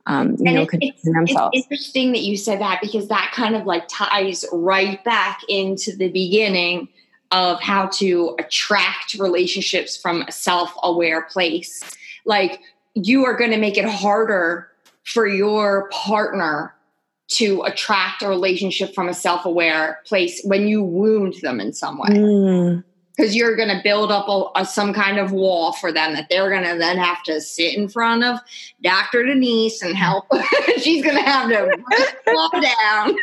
[0.06, 1.50] um, you and know, it, it's, themselves.
[1.52, 5.94] It's interesting that you said that because that kind of like ties right back into
[5.94, 6.88] the beginning
[7.30, 11.82] of how to attract relationships from a self-aware place.
[12.24, 12.60] Like
[12.94, 14.68] you are going to make it harder
[15.04, 16.74] for your partner
[17.28, 22.08] to attract a relationship from a self-aware place when you wound them in some way.
[22.08, 22.84] Mm
[23.18, 26.28] because you're going to build up a, a, some kind of wall for them that
[26.30, 28.38] they're going to then have to sit in front of
[28.82, 29.24] Dr.
[29.24, 30.26] Denise and help.
[30.78, 31.78] She's going to have to
[32.24, 33.16] slow down.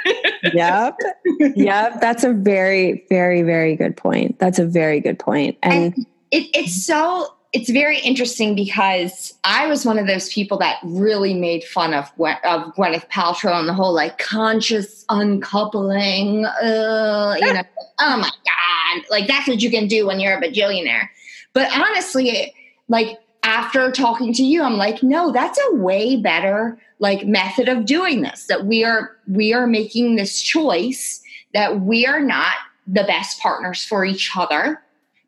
[0.54, 0.98] yep.
[1.40, 2.02] Yep.
[2.02, 4.38] That's a very, very, very good point.
[4.38, 5.58] That's a very good point.
[5.64, 10.58] And, and it, it's so it's very interesting because I was one of those people
[10.58, 16.44] that really made fun of of Gwyneth Paltrow and the whole like conscious uncoupling.
[16.46, 17.64] Uh, you know,
[18.00, 21.08] oh my god, like that's what you can do when you're a bajillionaire.
[21.54, 22.54] But honestly,
[22.90, 27.86] like after talking to you, I'm like, no, that's a way better like method of
[27.86, 28.48] doing this.
[28.48, 31.22] That we are we are making this choice
[31.54, 34.82] that we are not the best partners for each other.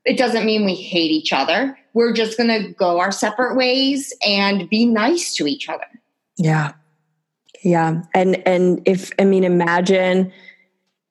[0.03, 4.13] It doesn't mean we hate each other we're just going to go our separate ways
[4.23, 5.87] and be nice to each other.
[6.37, 6.73] Yeah.
[7.63, 8.03] Yeah.
[8.13, 10.31] And and if I mean imagine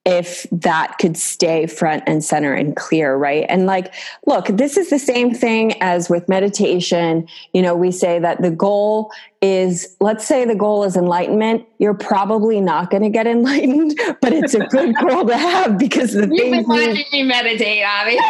[0.06, 3.44] if that could stay front and center and clear, right?
[3.48, 3.92] And like,
[4.24, 7.26] look, this is the same thing as with meditation.
[7.52, 9.10] You know, we say that the goal
[9.42, 11.66] is, let's say the goal is enlightenment.
[11.78, 16.12] You're probably not going to get enlightened, but it's a good goal to have because
[16.12, 18.16] the You've been watching me meditate, Abby.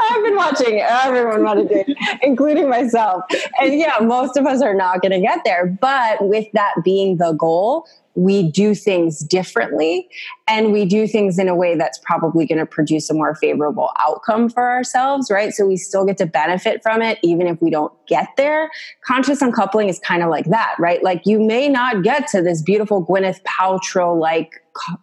[0.00, 3.24] I've been watching everyone meditate, including myself.
[3.60, 5.66] And yeah, most of us are not going to get there.
[5.66, 10.08] But with that being the goal, we do things differently
[10.46, 13.90] and we do things in a way that's probably going to produce a more favorable
[13.98, 15.52] outcome for ourselves, right?
[15.52, 18.70] So we still get to benefit from it even if we don't get there.
[19.04, 21.02] Conscious uncoupling is kind of like that, right?
[21.02, 24.62] Like you may not get to this beautiful Gwyneth Paltrow like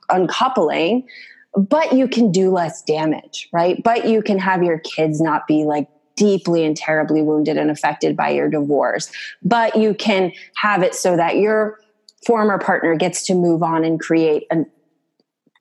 [0.10, 1.08] uncoupling,
[1.56, 3.82] but you can do less damage, right?
[3.84, 8.16] But you can have your kids not be like deeply and terribly wounded and affected
[8.16, 9.12] by your divorce.
[9.44, 11.80] But you can have it so that you're
[12.26, 14.66] former partner gets to move on and create a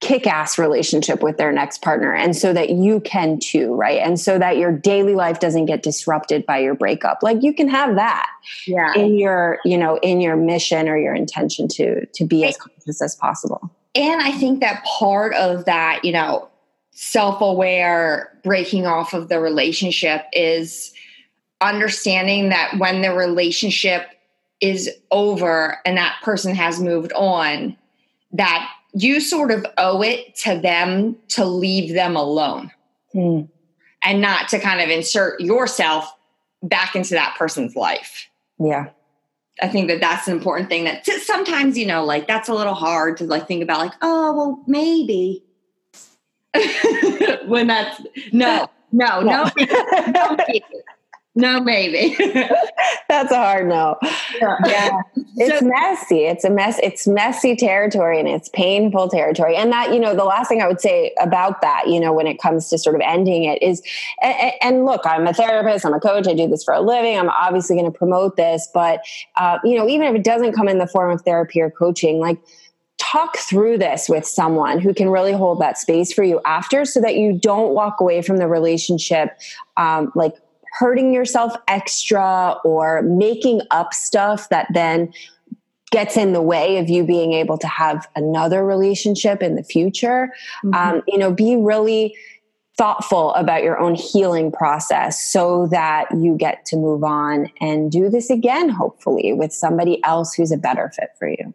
[0.01, 3.99] kick-ass relationship with their next partner and so that you can too right?
[3.99, 7.19] And so that your daily life doesn't get disrupted by your breakup.
[7.23, 8.31] Like you can have that
[8.67, 8.95] yeah.
[8.95, 13.03] in your you know in your mission or your intention to to be as conscious
[13.03, 13.71] as possible.
[13.95, 16.49] And i think that part of that you know
[16.93, 20.93] self-aware breaking off of the relationship is
[21.61, 24.07] understanding that when the relationship
[24.61, 27.77] is over and that person has moved on,
[28.33, 32.71] that you sort of owe it to them to leave them alone
[33.13, 33.43] hmm.
[34.03, 36.13] and not to kind of insert yourself
[36.63, 38.29] back into that person's life.
[38.59, 38.91] Yeah.
[39.63, 42.75] I think that that's an important thing that sometimes, you know, like that's a little
[42.75, 45.45] hard to like think about like, oh, well, maybe.
[47.47, 48.01] when that's
[48.33, 50.37] no, no, no, no, no,
[51.61, 52.16] maybe.
[53.09, 53.99] That's a hard no.
[54.41, 55.01] Yeah.
[55.36, 56.26] It's so, messy.
[56.26, 56.78] It's a mess.
[56.82, 59.57] It's messy territory and it's painful territory.
[59.57, 62.26] And that, you know, the last thing I would say about that, you know, when
[62.26, 63.82] it comes to sort of ending it is,
[64.22, 67.18] and, and look, I'm a therapist, I'm a coach, I do this for a living.
[67.18, 69.03] I'm obviously going to promote this, but,
[69.36, 72.18] uh, you know, even if it doesn't come in the form of therapy or coaching,
[72.18, 72.38] like,
[73.01, 77.01] talk through this with someone who can really hold that space for you after so
[77.01, 79.36] that you don't walk away from the relationship
[79.76, 80.34] um, like
[80.79, 85.12] hurting yourself extra or making up stuff that then
[85.91, 90.33] gets in the way of you being able to have another relationship in the future.
[90.64, 90.75] Mm-hmm.
[90.75, 92.16] Um, you know, be really
[92.79, 98.09] thoughtful about your own healing process so that you get to move on and do
[98.09, 101.53] this again, hopefully, with somebody else who's a better fit for you.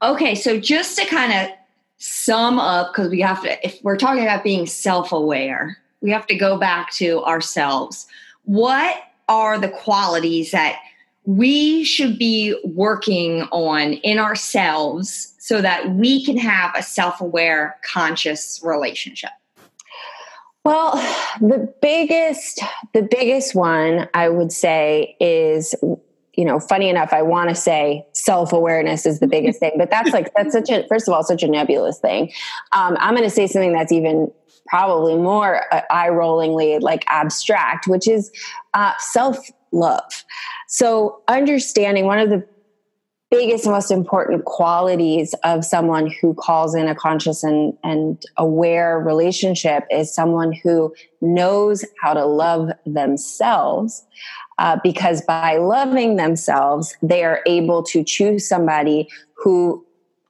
[0.00, 1.54] Okay, so just to kind of
[1.98, 6.26] sum up, because we have to, if we're talking about being self aware, we have
[6.28, 8.06] to go back to ourselves
[8.46, 8.96] what
[9.28, 10.80] are the qualities that
[11.24, 18.60] we should be working on in ourselves so that we can have a self-aware conscious
[18.64, 19.30] relationship?
[20.64, 20.94] Well
[21.40, 25.74] the biggest the biggest one i would say is
[26.34, 30.10] you know funny enough i want to say self-awareness is the biggest thing but that's
[30.10, 32.32] like that's such a first of all such a nebulous thing.
[32.72, 34.30] Um, i'm going to say something that's even
[34.68, 38.30] probably more uh, eye rollingly like abstract, which is
[38.74, 39.38] uh, self
[39.72, 40.24] love.
[40.68, 42.46] So, understanding one of the
[43.30, 49.84] biggest most important qualities of someone who calls in a conscious and, and aware relationship
[49.90, 54.04] is someone who knows how to love themselves.
[54.58, 59.85] Uh, because by loving themselves, they are able to choose somebody who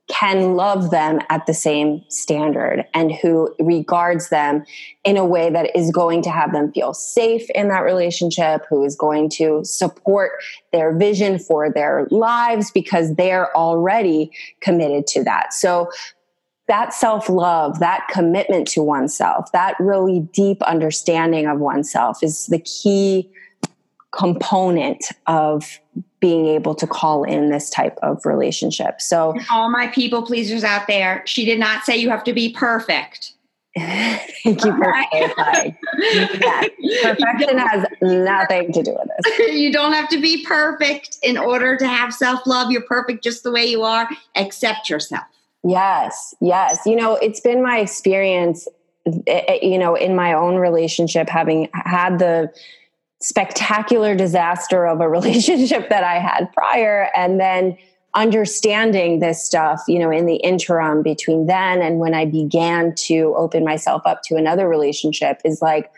[0.08, 4.64] can love them at the same standard and who regards them
[5.04, 8.84] in a way that is going to have them feel safe in that relationship, who
[8.84, 10.32] is going to support
[10.72, 14.30] their vision for their lives because they're already
[14.60, 15.52] committed to that.
[15.52, 15.90] So
[16.68, 22.58] that self love, that commitment to oneself, that really deep understanding of oneself is the
[22.60, 23.30] key
[24.12, 25.78] component of
[26.20, 29.00] being able to call in this type of relationship.
[29.00, 32.52] So, all my people pleasers out there, she did not say you have to be
[32.52, 33.32] perfect.
[33.76, 35.76] Thank you for clarifying.
[35.98, 36.70] yes.
[37.02, 39.38] Perfection has nothing to do with this.
[39.54, 42.70] you don't have to be perfect in order to have self love.
[42.70, 44.08] You're perfect just the way you are.
[44.34, 45.24] Accept yourself.
[45.62, 46.80] Yes, yes.
[46.86, 48.66] You know, it's been my experience,
[49.06, 52.50] eh, eh, you know, in my own relationship, having had the
[53.20, 57.76] spectacular disaster of a relationship that I had prior and then
[58.14, 63.34] understanding this stuff, you know, in the interim between then and when I began to
[63.36, 65.90] open myself up to another relationship is like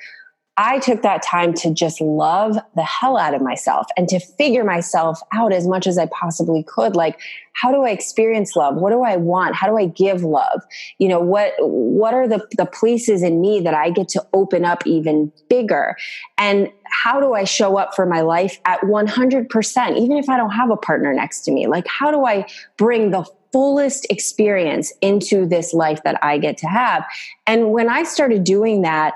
[0.61, 4.65] I took that time to just love the hell out of myself and to figure
[4.65, 6.97] myself out as much as I possibly could.
[6.97, 7.21] Like,
[7.53, 8.75] how do I experience love?
[8.75, 9.55] What do I want?
[9.55, 10.63] How do I give love?
[10.99, 14.65] You know, what what are the, the places in me that I get to open
[14.65, 15.97] up even bigger?
[16.39, 20.51] And how do I show up for my life at 100%, even if I don't
[20.51, 21.67] have a partner next to me?
[21.67, 26.67] Like, how do I bring the fullest experience into this life that I get to
[26.67, 27.05] have?
[27.47, 29.15] And when I started doing that,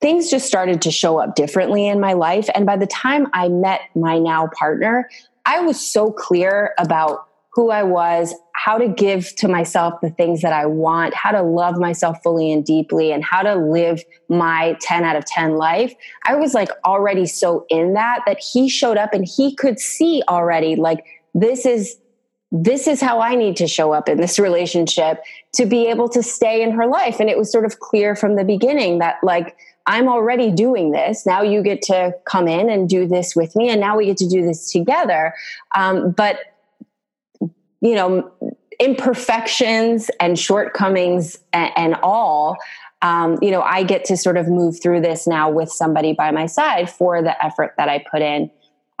[0.00, 2.48] things just started to show up differently in my life.
[2.54, 5.08] And by the time I met my now partner,
[5.46, 10.42] I was so clear about who I was, how to give to myself the things
[10.42, 14.76] that I want, how to love myself fully and deeply, and how to live my
[14.80, 15.94] 10 out of 10 life.
[16.26, 20.22] I was like already so in that that he showed up and he could see
[20.28, 21.96] already like this is
[22.54, 25.22] this is how I need to show up in this relationship
[25.54, 27.18] to be able to stay in her life.
[27.18, 31.26] And it was sort of clear from the beginning that like I'm already doing this.
[31.26, 34.16] Now you get to come in and do this with me, and now we get
[34.18, 35.34] to do this together.
[35.74, 36.38] Um, but,
[37.82, 38.32] you know,
[38.80, 42.56] imperfections and shortcomings and, and all,
[43.02, 46.30] um, you know, I get to sort of move through this now with somebody by
[46.30, 48.50] my side for the effort that I put in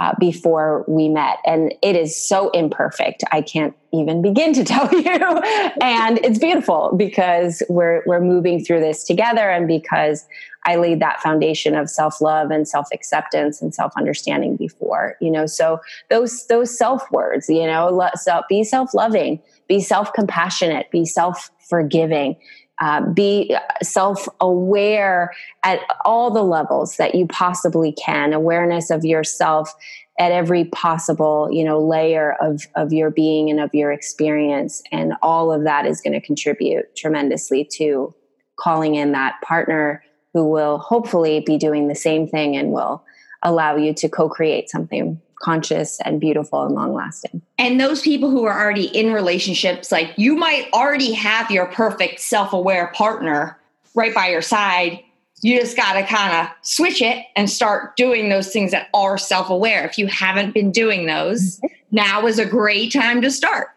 [0.02, 1.38] uh, before we met.
[1.46, 3.22] And it is so imperfect.
[3.30, 5.38] I can't even begin to tell you.
[5.80, 10.26] and it's beautiful because we're, we're moving through this together and because
[10.64, 15.78] I laid that foundation of self-love and self-acceptance and self-understanding before, you know, so
[16.10, 22.36] those, those self words, you know, let, so be self-loving, be self-compassionate, be self-forgiving,
[22.82, 29.72] uh, be self aware at all the levels that you possibly can, awareness of yourself
[30.18, 34.82] at every possible you know layer of of your being and of your experience.
[34.90, 38.12] And all of that is going to contribute tremendously to
[38.58, 40.02] calling in that partner
[40.34, 43.04] who will hopefully be doing the same thing and will
[43.44, 47.42] allow you to co-create something conscious and beautiful and long lasting.
[47.58, 52.20] And those people who are already in relationships, like you might already have your perfect
[52.20, 53.58] self aware partner
[53.94, 55.00] right by your side.
[55.42, 59.18] You just got to kind of switch it and start doing those things that are
[59.18, 59.84] self aware.
[59.84, 61.66] If you haven't been doing those, mm-hmm.
[61.90, 63.68] now is a great time to start.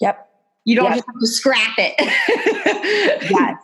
[0.00, 0.22] Yep.
[0.66, 1.94] You don't have to scrap it.
[3.30, 3.56] yes.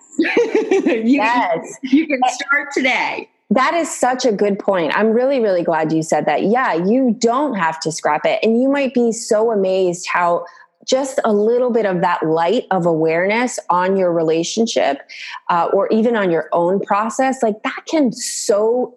[0.87, 1.79] you, yes.
[1.83, 3.29] You can start today.
[3.53, 4.97] That is such a good point.
[4.97, 6.45] I'm really, really glad you said that.
[6.45, 8.39] Yeah, you don't have to scrap it.
[8.43, 10.47] And you might be so amazed how
[10.87, 15.03] just a little bit of that light of awareness on your relationship
[15.51, 18.97] uh, or even on your own process, like that can so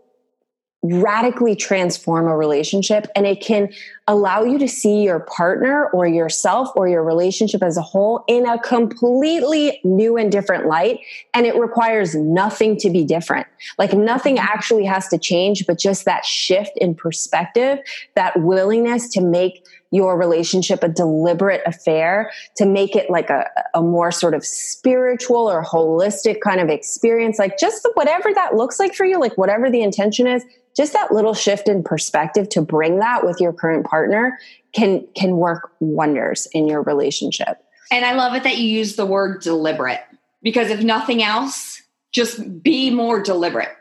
[0.93, 3.69] radically transform a relationship and it can
[4.07, 8.45] allow you to see your partner or yourself or your relationship as a whole in
[8.45, 10.99] a completely new and different light.
[11.33, 13.47] And it requires nothing to be different.
[13.77, 17.79] Like nothing actually has to change, but just that shift in perspective,
[18.15, 23.81] that willingness to make your relationship a deliberate affair, to make it like a, a
[23.81, 27.39] more sort of spiritual or holistic kind of experience.
[27.39, 30.43] Like just whatever that looks like for you, like whatever the intention is,
[30.75, 34.37] just that little shift in perspective to bring that with your current partner
[34.73, 37.63] can can work wonders in your relationship.
[37.91, 40.03] And I love it that you use the word deliberate
[40.41, 43.71] because if nothing else, just be more deliberate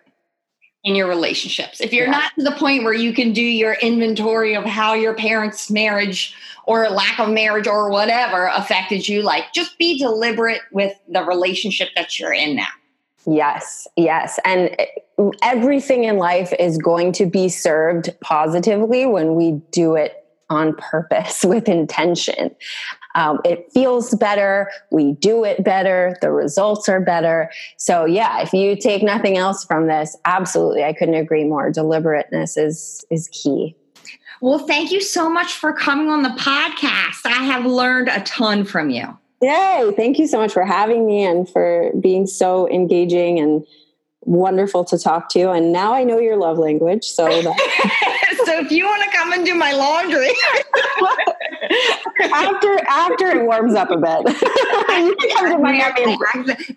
[0.84, 1.80] in your relationships.
[1.80, 2.12] If you're yeah.
[2.12, 6.34] not to the point where you can do your inventory of how your parents' marriage
[6.66, 11.88] or lack of marriage or whatever affected you, like just be deliberate with the relationship
[11.97, 12.68] that you're in now.
[13.27, 14.39] Yes, yes.
[14.45, 14.77] And
[15.43, 21.45] everything in life is going to be served positively when we do it on purpose
[21.45, 22.55] with intention.
[23.14, 24.70] Um, it feels better.
[24.91, 26.16] We do it better.
[26.20, 27.51] The results are better.
[27.77, 31.70] So, yeah, if you take nothing else from this, absolutely, I couldn't agree more.
[31.70, 33.77] Deliberateness is is key.
[34.41, 37.25] Well, thank you so much for coming on the podcast.
[37.25, 39.16] I have learned a ton from you.
[39.45, 39.92] Yay!
[39.97, 43.66] Thank you so much for having me and for being so engaging and
[44.22, 45.51] wonderful to talk to.
[45.51, 47.05] And now I know your love language.
[47.05, 50.30] So, that- so if you want to come and do my laundry
[52.32, 54.42] after after it warms up a bit,
[55.05, 56.16] you can come to Miami.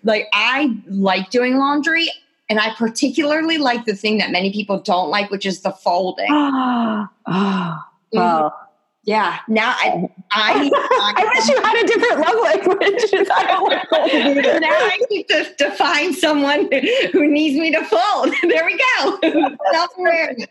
[0.04, 2.10] Like I like doing laundry.
[2.50, 6.28] And I particularly like the thing that many people don't like, which is the folding.
[6.30, 8.18] oh, oh mm-hmm.
[8.18, 8.67] well,
[9.08, 9.38] yeah.
[9.48, 13.30] Now I, I, I, I wish you had a different love language.
[13.34, 16.68] I don't like Now I need to, to find someone
[17.12, 18.34] who needs me to fold.
[18.42, 19.56] There we go.
[19.72, 20.46] Self awareness.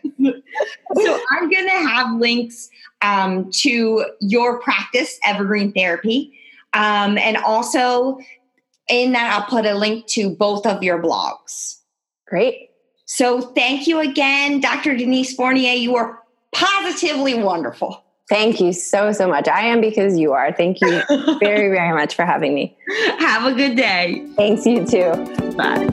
[0.96, 2.68] so I'm going to have links
[3.00, 6.36] um, to your practice, Evergreen Therapy,
[6.72, 8.18] um, and also
[8.88, 11.76] in that I'll put a link to both of your blogs.
[12.26, 12.70] Great.
[13.04, 14.96] So thank you again, Dr.
[14.96, 15.74] Denise Fournier.
[15.74, 16.18] You are
[16.50, 18.02] positively wonderful.
[18.28, 19.48] Thank you so, so much.
[19.48, 20.52] I am because you are.
[20.52, 21.02] Thank you
[21.40, 22.76] very, very much for having me.
[23.18, 24.26] Have a good day.
[24.36, 25.12] Thanks, you too.
[25.56, 25.88] Bye.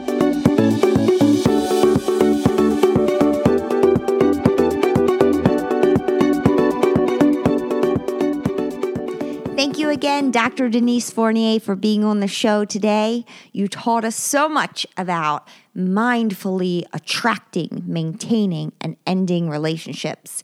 [9.55, 10.67] Thank you again, Dr.
[10.67, 13.23] Denise Fournier, for being on the show today.
[13.53, 20.43] You taught us so much about mindfully attracting, maintaining, and ending relationships.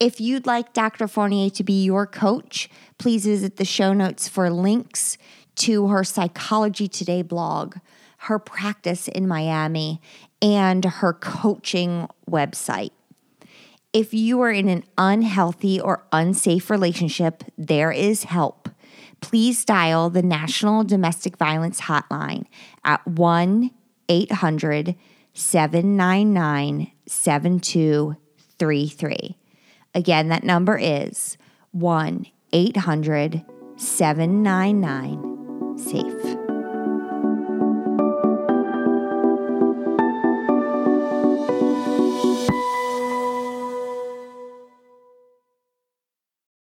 [0.00, 1.08] If you'd like Dr.
[1.08, 5.18] Fournier to be your coach, please visit the show notes for links
[5.56, 7.78] to her Psychology Today blog,
[8.18, 10.00] her practice in Miami,
[10.40, 12.92] and her coaching website.
[13.92, 18.68] If you are in an unhealthy or unsafe relationship, there is help.
[19.20, 22.44] Please dial the National Domestic Violence Hotline
[22.84, 23.72] at 1
[24.08, 24.94] 800
[25.34, 29.37] 799 7233.
[29.98, 31.36] Again, that number is
[31.72, 33.44] 1 800
[33.76, 36.37] 799 SAFE.